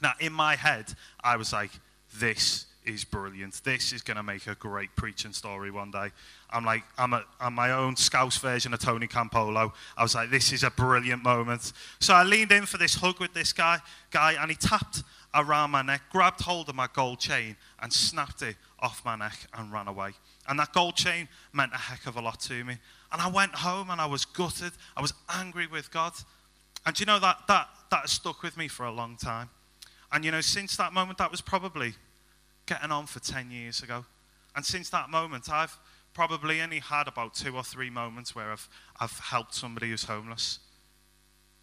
Now, 0.00 0.12
in 0.20 0.32
my 0.32 0.54
head, 0.56 0.94
I 1.22 1.36
was 1.36 1.52
like, 1.52 1.70
this 2.14 2.66
is 2.84 3.04
brilliant. 3.04 3.62
This 3.64 3.92
is 3.92 4.02
going 4.02 4.16
to 4.16 4.22
make 4.22 4.46
a 4.46 4.54
great 4.54 4.94
preaching 4.96 5.32
story 5.32 5.70
one 5.70 5.90
day. 5.90 6.10
I'm 6.50 6.64
like, 6.64 6.82
I'm, 6.98 7.12
a, 7.12 7.24
I'm 7.40 7.54
my 7.54 7.72
own 7.72 7.96
Scouse 7.96 8.38
version 8.38 8.74
of 8.74 8.80
Tony 8.80 9.06
Campolo. 9.06 9.72
I 9.96 10.02
was 10.02 10.14
like, 10.14 10.30
this 10.30 10.52
is 10.52 10.62
a 10.62 10.70
brilliant 10.70 11.22
moment. 11.22 11.72
So 12.00 12.14
I 12.14 12.22
leaned 12.22 12.52
in 12.52 12.66
for 12.66 12.78
this 12.78 12.94
hug 12.94 13.20
with 13.20 13.34
this 13.34 13.52
guy, 13.52 13.78
guy, 14.10 14.34
and 14.40 14.50
he 14.50 14.56
tapped 14.56 15.02
around 15.34 15.70
my 15.70 15.82
neck, 15.82 16.02
grabbed 16.10 16.42
hold 16.42 16.68
of 16.68 16.74
my 16.74 16.88
gold 16.92 17.18
chain, 17.18 17.56
and 17.80 17.92
snapped 17.92 18.42
it 18.42 18.56
off 18.80 19.04
my 19.04 19.16
neck 19.16 19.38
and 19.56 19.72
ran 19.72 19.88
away. 19.88 20.10
And 20.48 20.58
that 20.58 20.72
gold 20.72 20.96
chain 20.96 21.28
meant 21.52 21.72
a 21.72 21.78
heck 21.78 22.06
of 22.06 22.16
a 22.16 22.20
lot 22.20 22.40
to 22.40 22.64
me. 22.64 22.76
And 23.12 23.22
I 23.22 23.28
went 23.28 23.54
home 23.54 23.90
and 23.90 24.00
I 24.00 24.06
was 24.06 24.24
gutted. 24.24 24.72
I 24.96 25.02
was 25.02 25.14
angry 25.28 25.66
with 25.66 25.90
God. 25.90 26.12
And 26.84 26.98
you 26.98 27.06
know, 27.06 27.20
that, 27.20 27.38
that, 27.48 27.68
that 27.90 28.08
stuck 28.08 28.42
with 28.42 28.56
me 28.56 28.68
for 28.68 28.86
a 28.86 28.92
long 28.92 29.16
time. 29.16 29.48
And 30.10 30.24
you 30.24 30.30
know, 30.30 30.40
since 30.40 30.76
that 30.76 30.92
moment, 30.92 31.18
that 31.18 31.30
was 31.30 31.40
probably 31.40 31.94
getting 32.66 32.90
on 32.90 33.06
for 33.06 33.20
10 33.20 33.50
years 33.50 33.82
ago. 33.82 34.04
And 34.54 34.64
since 34.64 34.90
that 34.90 35.10
moment, 35.10 35.50
I've 35.50 35.78
probably 36.14 36.60
only 36.60 36.80
had 36.80 37.08
about 37.08 37.34
two 37.34 37.56
or 37.56 37.62
three 37.62 37.90
moments 37.90 38.34
where 38.34 38.52
I've, 38.52 38.68
I've 39.00 39.18
helped 39.18 39.54
somebody 39.54 39.90
who's 39.90 40.04
homeless. 40.04 40.58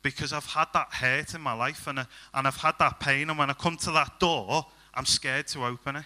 Because 0.01 0.33
I've 0.33 0.45
had 0.45 0.67
that 0.73 0.87
hurt 0.93 1.33
in 1.33 1.41
my 1.41 1.53
life 1.53 1.85
and, 1.87 1.99
uh, 1.99 2.05
and 2.33 2.47
I've 2.47 2.57
had 2.57 2.75
that 2.79 2.99
pain. 2.99 3.29
And 3.29 3.37
when 3.37 3.49
I 3.49 3.53
come 3.53 3.77
to 3.77 3.91
that 3.91 4.19
door, 4.19 4.65
I'm 4.93 5.05
scared 5.05 5.47
to 5.47 5.65
open 5.65 5.97
it. 5.97 6.05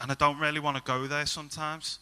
And 0.00 0.10
I 0.10 0.14
don't 0.14 0.38
really 0.38 0.60
want 0.60 0.76
to 0.76 0.82
go 0.82 1.06
there 1.06 1.26
sometimes. 1.26 1.98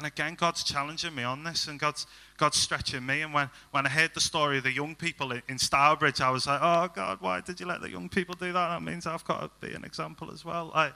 And 0.00 0.06
again, 0.06 0.34
God's 0.34 0.64
challenging 0.64 1.14
me 1.14 1.24
on 1.24 1.44
this, 1.44 1.68
and 1.68 1.78
God's, 1.78 2.06
God's 2.38 2.56
stretching 2.56 3.04
me. 3.04 3.20
And 3.20 3.34
when, 3.34 3.50
when 3.70 3.84
I 3.84 3.90
heard 3.90 4.14
the 4.14 4.20
story 4.22 4.56
of 4.56 4.64
the 4.64 4.72
young 4.72 4.94
people 4.94 5.30
in, 5.30 5.58
Stourbridge, 5.58 6.22
I 6.22 6.30
was 6.30 6.46
like, 6.46 6.58
oh, 6.62 6.88
God, 6.94 7.18
why 7.20 7.42
did 7.42 7.60
you 7.60 7.66
let 7.66 7.82
the 7.82 7.90
young 7.90 8.08
people 8.08 8.34
do 8.34 8.46
that? 8.46 8.68
That 8.70 8.82
means 8.82 9.06
I've 9.06 9.24
got 9.24 9.60
to 9.60 9.66
be 9.68 9.74
an 9.74 9.84
example 9.84 10.30
as 10.32 10.42
well. 10.42 10.72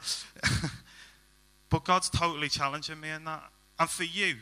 But 1.69 1.85
God's 1.85 2.09
totally 2.09 2.49
challenging 2.49 2.99
me 2.99 3.11
in 3.11 3.25
that. 3.27 3.43
And 3.79 3.91
for 3.91 4.05
you, 4.05 4.37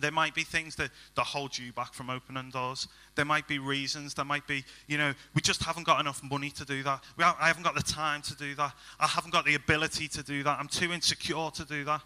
there 0.00 0.10
might 0.10 0.34
be 0.34 0.42
things 0.42 0.74
that, 0.76 0.90
that 1.14 1.22
hold 1.22 1.56
you 1.56 1.72
back 1.72 1.94
from 1.94 2.10
opening 2.10 2.50
doors. 2.50 2.88
There 3.14 3.24
might 3.24 3.46
be 3.46 3.60
reasons. 3.60 4.14
There 4.14 4.24
might 4.24 4.48
be, 4.48 4.64
you 4.88 4.98
know, 4.98 5.14
we 5.34 5.42
just 5.42 5.62
haven't 5.62 5.86
got 5.86 6.00
enough 6.00 6.22
money 6.24 6.50
to 6.50 6.64
do 6.64 6.82
that. 6.82 7.04
Ha- 7.20 7.36
I 7.40 7.46
haven't 7.46 7.62
got 7.62 7.76
the 7.76 7.82
time 7.84 8.20
to 8.22 8.34
do 8.34 8.56
that. 8.56 8.72
I 8.98 9.06
haven't 9.06 9.30
got 9.30 9.44
the 9.44 9.54
ability 9.54 10.08
to 10.08 10.24
do 10.24 10.42
that. 10.42 10.58
I'm 10.58 10.66
too 10.66 10.92
insecure 10.92 11.50
to 11.52 11.64
do 11.64 11.84
that. 11.84 12.02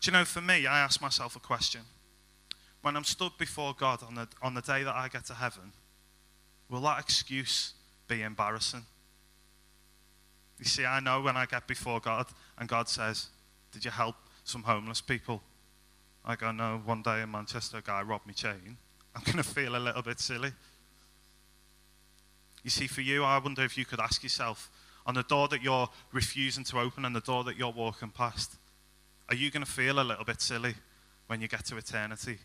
Do 0.00 0.10
you 0.10 0.12
know, 0.12 0.24
for 0.24 0.40
me, 0.40 0.66
I 0.66 0.80
ask 0.80 1.00
myself 1.02 1.36
a 1.36 1.40
question. 1.40 1.80
When 2.82 2.96
I'm 2.96 3.04
stood 3.04 3.32
before 3.38 3.74
God 3.76 4.02
on 4.02 4.14
the, 4.14 4.28
on 4.40 4.54
the 4.54 4.60
day 4.60 4.84
that 4.84 4.94
I 4.94 5.08
get 5.08 5.24
to 5.26 5.34
heaven, 5.34 5.72
will 6.70 6.80
that 6.82 7.00
excuse 7.00 7.72
be 8.06 8.22
embarrassing? 8.22 8.84
You 10.58 10.64
see, 10.64 10.84
I 10.84 11.00
know 11.00 11.20
when 11.20 11.36
I 11.36 11.46
get 11.46 11.66
before 11.66 12.00
God 12.00 12.26
and 12.58 12.68
God 12.68 12.88
says, 12.88 13.28
Did 13.72 13.84
you 13.84 13.90
help 13.90 14.16
some 14.44 14.62
homeless 14.62 15.00
people? 15.00 15.42
I 16.24 16.36
go, 16.36 16.52
No, 16.52 16.80
one 16.84 17.02
day 17.02 17.22
in 17.22 17.30
Manchester, 17.30 17.78
a 17.78 17.82
guy 17.82 18.02
robbed 18.02 18.26
me 18.26 18.34
chain. 18.34 18.76
I'm 19.14 19.22
going 19.24 19.38
to 19.38 19.42
feel 19.42 19.76
a 19.76 19.78
little 19.78 20.02
bit 20.02 20.20
silly. 20.20 20.52
You 22.62 22.70
see, 22.70 22.86
for 22.86 23.00
you, 23.00 23.24
I 23.24 23.38
wonder 23.38 23.62
if 23.64 23.78
you 23.78 23.84
could 23.84 24.00
ask 24.00 24.22
yourself 24.22 24.70
on 25.06 25.14
the 25.14 25.22
door 25.22 25.48
that 25.48 25.62
you're 25.62 25.88
refusing 26.12 26.64
to 26.64 26.78
open 26.78 27.04
and 27.04 27.16
the 27.16 27.20
door 27.20 27.44
that 27.44 27.56
you're 27.56 27.72
walking 27.72 28.10
past, 28.10 28.56
are 29.28 29.34
you 29.34 29.50
going 29.50 29.64
to 29.64 29.70
feel 29.70 30.00
a 30.00 30.02
little 30.02 30.24
bit 30.24 30.40
silly 30.40 30.74
when 31.26 31.40
you 31.40 31.48
get 31.48 31.64
to 31.66 31.76
eternity 31.76 32.38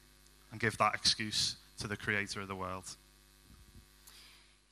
and 0.51 0.59
give 0.59 0.77
that 0.77 0.93
excuse 0.93 1.55
to 1.79 1.87
the 1.87 1.95
creator 1.95 2.41
of 2.41 2.47
the 2.47 2.55
world? 2.55 2.95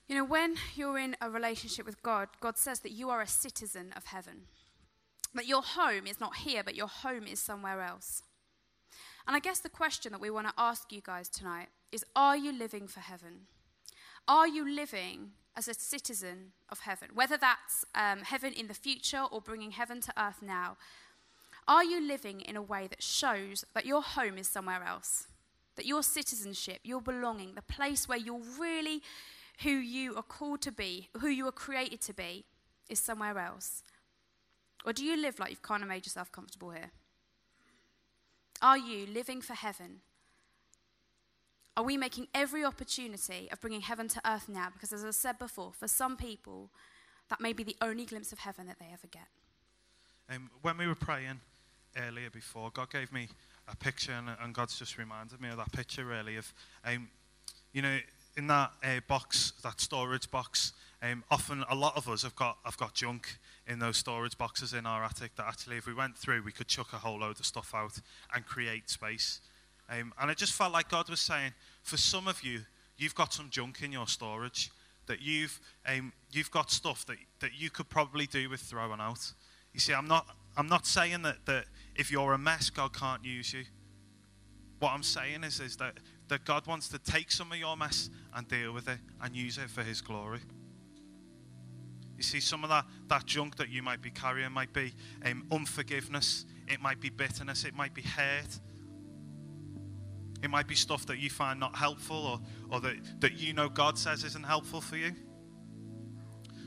You 0.08 0.18
know, 0.18 0.26
when 0.26 0.56
you're 0.76 1.00
in 1.00 1.16
a 1.22 1.30
relationship 1.30 1.86
with 1.86 2.04
God, 2.04 2.28
God 2.42 2.58
says 2.58 2.82
that 2.82 2.92
you 2.92 3.10
are 3.10 3.22
a 3.22 3.28
citizen 3.28 3.94
of 3.96 4.06
heaven. 4.08 4.42
That 5.34 5.48
your 5.48 5.62
home 5.62 6.06
is 6.06 6.20
not 6.20 6.36
here, 6.36 6.64
but 6.64 6.76
your 6.76 6.90
home 6.90 7.26
is 7.28 7.40
somewhere 7.40 7.82
else. 7.82 8.24
And 9.26 9.36
I 9.36 9.40
guess 9.40 9.60
the 9.60 9.70
question 9.70 10.12
that 10.12 10.20
we 10.20 10.30
want 10.30 10.48
to 10.48 10.54
ask 10.58 10.92
you 10.92 11.00
guys 11.02 11.30
tonight 11.30 11.70
is 11.94 12.04
Are 12.14 12.36
you 12.36 12.52
living 12.52 12.88
for 12.88 13.00
heaven? 13.00 13.48
Are 14.28 14.48
you 14.48 14.70
living 14.70 15.32
as 15.56 15.70
a 15.70 15.74
citizen 15.74 16.52
of 16.70 16.80
heaven? 16.80 17.10
Whether 17.14 17.38
that's 17.38 17.86
um, 17.96 18.20
heaven 18.20 18.52
in 18.52 18.68
the 18.68 18.74
future 18.74 19.24
or 19.32 19.40
bringing 19.40 19.72
heaven 19.72 20.02
to 20.02 20.14
earth 20.22 20.42
now, 20.42 20.76
are 21.68 21.84
you 21.84 22.06
living 22.06 22.42
in 22.42 22.56
a 22.56 22.62
way 22.62 22.88
that 22.88 23.04
shows 23.04 23.66
that 23.74 23.86
your 23.86 24.02
home 24.02 24.38
is 24.38 24.48
somewhere 24.48 24.84
else? 24.84 25.28
That 25.76 25.86
your 25.86 26.04
citizenship, 26.04 26.80
your 26.84 27.02
belonging, 27.02 27.56
the 27.56 27.62
place 27.62 28.08
where 28.08 28.18
you're 28.18 28.42
really 28.60 29.02
who 29.64 29.70
you 29.70 30.16
are 30.16 30.24
called 30.24 30.62
to 30.62 30.72
be, 30.72 31.10
who 31.20 31.28
you 31.28 31.48
are 31.48 31.52
created 31.52 32.02
to 32.02 32.14
be, 32.14 32.46
is 32.90 33.00
somewhere 33.00 33.38
else? 33.38 33.84
Or 34.86 34.94
do 34.94 35.06
you 35.06 35.16
live 35.16 35.40
like 35.40 35.52
you've 35.52 35.62
kind 35.62 35.84
of 35.84 35.90
made 35.90 36.06
yourself 36.06 36.32
comfortable 36.32 36.72
here? 36.72 36.92
Are 38.62 38.78
you 38.78 39.06
living 39.06 39.42
for 39.42 39.54
heaven? 39.54 40.02
Are 41.78 41.84
we 41.84 41.96
making 41.96 42.28
every 42.34 42.66
opportunity 42.66 43.48
of 43.52 43.62
bringing 43.62 43.82
heaven 43.82 44.08
to 44.10 44.22
earth 44.30 44.50
now? 44.50 44.70
Because, 44.74 44.92
as 44.92 45.06
I 45.06 45.12
said 45.12 45.40
before, 45.40 45.72
for 45.72 45.88
some 45.88 46.18
people, 46.18 46.70
that 47.30 47.40
may 47.40 47.54
be 47.54 47.64
the 47.64 47.78
only 47.82 48.06
glimpse 48.06 48.32
of 48.32 48.40
heaven 48.40 48.68
that 48.68 48.78
they 48.78 48.90
ever 48.92 49.08
get. 49.10 49.28
Um, 50.30 50.50
when 50.62 50.78
we 50.78 50.86
were 50.86 50.96
praying 50.96 51.40
earlier 51.98 52.30
before, 52.30 52.72
God 52.72 52.90
gave 52.92 53.12
me 53.12 53.28
a 53.68 53.76
picture, 53.76 54.14
and, 54.14 54.30
and 54.42 54.54
God's 54.54 54.78
just 54.78 54.98
reminded 54.98 55.40
me 55.42 55.50
of 55.50 55.58
that 55.58 55.72
picture, 55.72 56.06
really, 56.06 56.38
of, 56.38 56.54
um, 56.86 57.10
you 57.74 57.82
know, 57.82 57.98
in 58.38 58.48
that 58.48 58.72
uh, 58.84 59.00
box, 59.08 59.54
that 59.64 59.80
storage 59.82 60.30
box, 60.32 60.74
um, 61.02 61.24
often 61.32 61.64
a 61.70 61.76
lot 61.76 61.98
of 61.98 62.08
us 62.08 62.24
have 62.24 62.36
got, 62.36 62.58
have 62.64 62.78
got 62.78 62.94
junk 62.94 63.38
in 63.68 63.80
those 63.80 63.98
storage 63.98 64.38
boxes 64.38 64.74
in 64.74 64.86
our 64.86 65.04
attic 65.04 65.36
that 65.36 65.48
actually, 65.48 65.78
if 65.78 65.88
we 65.88 65.94
went 65.94 66.18
through, 66.18 66.44
we 66.44 66.52
could 66.52 66.68
chuck 66.68 66.94
a 66.94 66.98
whole 66.98 67.20
load 67.20 67.40
of 67.40 67.46
stuff 67.46 67.74
out 67.74 68.00
and 68.36 68.46
create 68.46 68.90
space. 68.90 69.42
Um, 69.90 70.14
and 70.22 70.32
it 70.32 70.38
just 70.38 70.54
felt 70.54 70.72
like 70.72 70.90
God 70.90 71.10
was 71.10 71.20
saying, 71.20 71.54
for 71.84 71.98
some 71.98 72.28
of 72.28 72.44
you, 72.44 72.62
you've 72.98 73.16
got 73.16 73.34
some 73.34 73.50
junk 73.50 73.82
in 73.82 73.92
your 73.92 74.08
storage 74.08 74.72
that 75.08 75.22
you've, 75.22 75.60
um, 75.88 76.14
you've 76.32 76.52
got 76.52 76.72
stuff 76.72 77.06
that, 77.08 77.18
that 77.40 77.52
you 77.58 77.70
could 77.70 77.90
probably 77.90 78.28
do 78.28 78.50
with 78.50 78.62
throwing 78.62 79.02
out. 79.02 79.34
You 79.74 79.80
see, 79.80 79.94
I'm 79.94 80.08
not, 80.08 80.28
I'm 80.56 80.68
not 80.68 80.86
saying 80.86 81.24
that, 81.24 81.46
that 81.46 81.66
if 81.96 82.12
you're 82.12 82.34
a 82.34 82.38
mess, 82.38 82.70
God 82.70 82.98
can't 82.98 83.24
use 83.24 83.54
you. 83.54 83.64
What 84.80 84.94
I'm 84.94 85.04
saying 85.04 85.44
is, 85.44 85.60
is 85.60 85.78
that, 85.78 85.98
that 86.28 86.46
God 86.46 86.66
wants 86.66 86.90
to 86.90 87.00
take 87.00 87.32
some 87.32 87.52
of 87.52 87.58
your 87.58 87.78
mess 87.78 88.10
and 88.34 88.48
deal 88.48 88.74
with 88.74 88.88
it 88.88 88.98
and 89.22 89.36
use 89.36 89.58
it 89.58 89.70
for 89.70 89.84
His 89.84 90.02
glory. 90.02 90.40
You 92.18 92.24
see, 92.24 92.40
some 92.40 92.64
of 92.64 92.70
that, 92.70 92.86
that 93.08 93.26
junk 93.26 93.58
that 93.58 93.70
you 93.70 93.82
might 93.82 94.02
be 94.02 94.12
carrying 94.12 94.52
might 94.52 94.74
be 94.74 94.94
um, 95.26 95.46
unforgiveness, 95.52 96.46
it 96.68 96.80
might 96.80 97.00
be 97.00 97.10
bitterness, 97.10 97.64
it 97.64 97.76
might 97.76 97.94
be 97.94 98.02
hate. 98.02 98.60
It 100.44 100.50
might 100.50 100.68
be 100.68 100.76
stuff 100.76 101.06
that 101.06 101.20
you 101.20 101.30
find 101.30 101.60
not 101.60 101.76
helpful 101.76 102.18
or, 102.18 102.40
or 102.72 102.80
that, 102.82 102.96
that 103.22 103.34
you 103.34 103.54
know 103.54 103.70
God 103.70 103.98
says 103.98 104.24
isn't 104.24 104.46
helpful 104.46 104.82
for 104.82 104.98
you. 104.98 105.14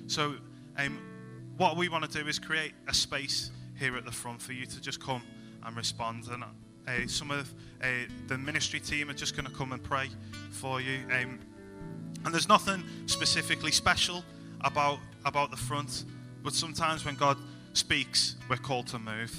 So, 0.06 0.36
um, 0.76 0.98
what 1.56 1.76
we 1.76 1.88
want 1.88 2.08
to 2.08 2.22
do 2.22 2.28
is 2.28 2.38
create 2.38 2.72
a 2.88 2.94
space 2.94 3.50
here 3.78 3.96
at 3.96 4.04
the 4.04 4.12
front 4.12 4.40
for 4.40 4.52
you 4.52 4.66
to 4.66 4.80
just 4.80 5.00
come 5.00 5.22
and 5.64 5.76
respond. 5.76 6.28
And 6.30 6.44
uh, 6.44 7.06
some 7.06 7.30
of 7.30 7.52
uh, 7.82 7.86
the 8.28 8.38
ministry 8.38 8.80
team 8.80 9.10
are 9.10 9.14
just 9.14 9.36
going 9.36 9.46
to 9.46 9.52
come 9.52 9.72
and 9.72 9.82
pray 9.82 10.08
for 10.50 10.80
you. 10.80 11.00
Um, 11.12 11.38
and 12.24 12.32
there's 12.32 12.48
nothing 12.48 12.84
specifically 13.06 13.72
special 13.72 14.24
about, 14.62 14.98
about 15.24 15.50
the 15.50 15.56
front. 15.56 16.04
But 16.42 16.54
sometimes 16.54 17.04
when 17.04 17.16
God 17.16 17.36
speaks, 17.72 18.36
we're 18.48 18.56
called 18.56 18.86
to 18.88 18.98
move. 18.98 19.34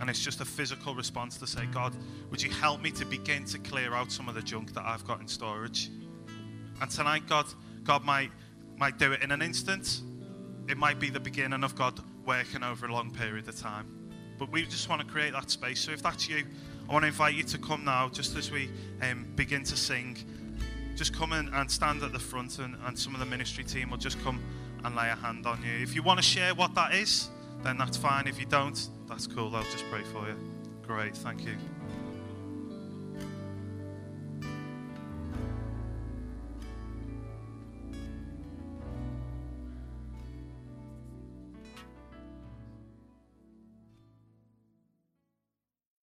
And 0.00 0.08
it's 0.08 0.20
just 0.20 0.40
a 0.40 0.44
physical 0.46 0.94
response 0.94 1.36
to 1.38 1.46
say, 1.46 1.66
God, 1.66 1.94
would 2.30 2.42
you 2.42 2.50
help 2.50 2.80
me 2.80 2.90
to 2.92 3.04
begin 3.04 3.44
to 3.46 3.58
clear 3.58 3.92
out 3.92 4.10
some 4.10 4.28
of 4.28 4.34
the 4.34 4.42
junk 4.42 4.72
that 4.72 4.84
I've 4.84 5.04
got 5.04 5.20
in 5.20 5.28
storage? 5.28 5.90
And 6.80 6.90
tonight, 6.90 7.24
God, 7.28 7.46
God 7.84 8.02
might, 8.02 8.30
might 8.78 8.98
do 8.98 9.12
it 9.12 9.22
in 9.22 9.30
an 9.30 9.42
instant. 9.42 10.00
It 10.68 10.78
might 10.78 10.98
be 10.98 11.10
the 11.10 11.20
beginning 11.20 11.62
of 11.62 11.74
God 11.74 12.00
working 12.24 12.62
over 12.62 12.86
a 12.86 12.92
long 12.92 13.10
period 13.10 13.48
of 13.48 13.58
time. 13.58 13.86
But 14.38 14.50
we 14.50 14.64
just 14.64 14.88
want 14.88 15.02
to 15.02 15.06
create 15.06 15.32
that 15.32 15.50
space. 15.50 15.80
So 15.80 15.92
if 15.92 16.02
that's 16.02 16.28
you, 16.28 16.44
I 16.88 16.92
want 16.92 17.02
to 17.04 17.08
invite 17.08 17.34
you 17.34 17.42
to 17.44 17.58
come 17.58 17.84
now, 17.84 18.08
just 18.08 18.36
as 18.36 18.50
we 18.50 18.70
um, 19.02 19.26
begin 19.36 19.64
to 19.64 19.76
sing. 19.76 20.16
Just 20.96 21.14
come 21.14 21.32
in 21.32 21.48
and 21.54 21.70
stand 21.70 22.02
at 22.02 22.12
the 22.12 22.18
front, 22.18 22.58
and, 22.58 22.76
and 22.86 22.98
some 22.98 23.14
of 23.14 23.20
the 23.20 23.26
ministry 23.26 23.64
team 23.64 23.90
will 23.90 23.98
just 23.98 24.22
come 24.22 24.42
and 24.84 24.96
lay 24.96 25.08
a 25.08 25.14
hand 25.14 25.46
on 25.46 25.62
you. 25.62 25.82
If 25.82 25.94
you 25.94 26.02
want 26.02 26.18
to 26.18 26.24
share 26.24 26.54
what 26.54 26.74
that 26.74 26.94
is, 26.94 27.28
then 27.62 27.78
that's 27.78 27.96
fine. 27.96 28.26
If 28.26 28.40
you 28.40 28.46
don't, 28.46 28.88
that's 29.08 29.26
cool. 29.26 29.54
I'll 29.54 29.62
just 29.64 29.84
pray 29.90 30.02
for 30.02 30.26
you. 30.26 30.36
Great, 30.82 31.16
thank 31.16 31.44
you. 31.44 31.54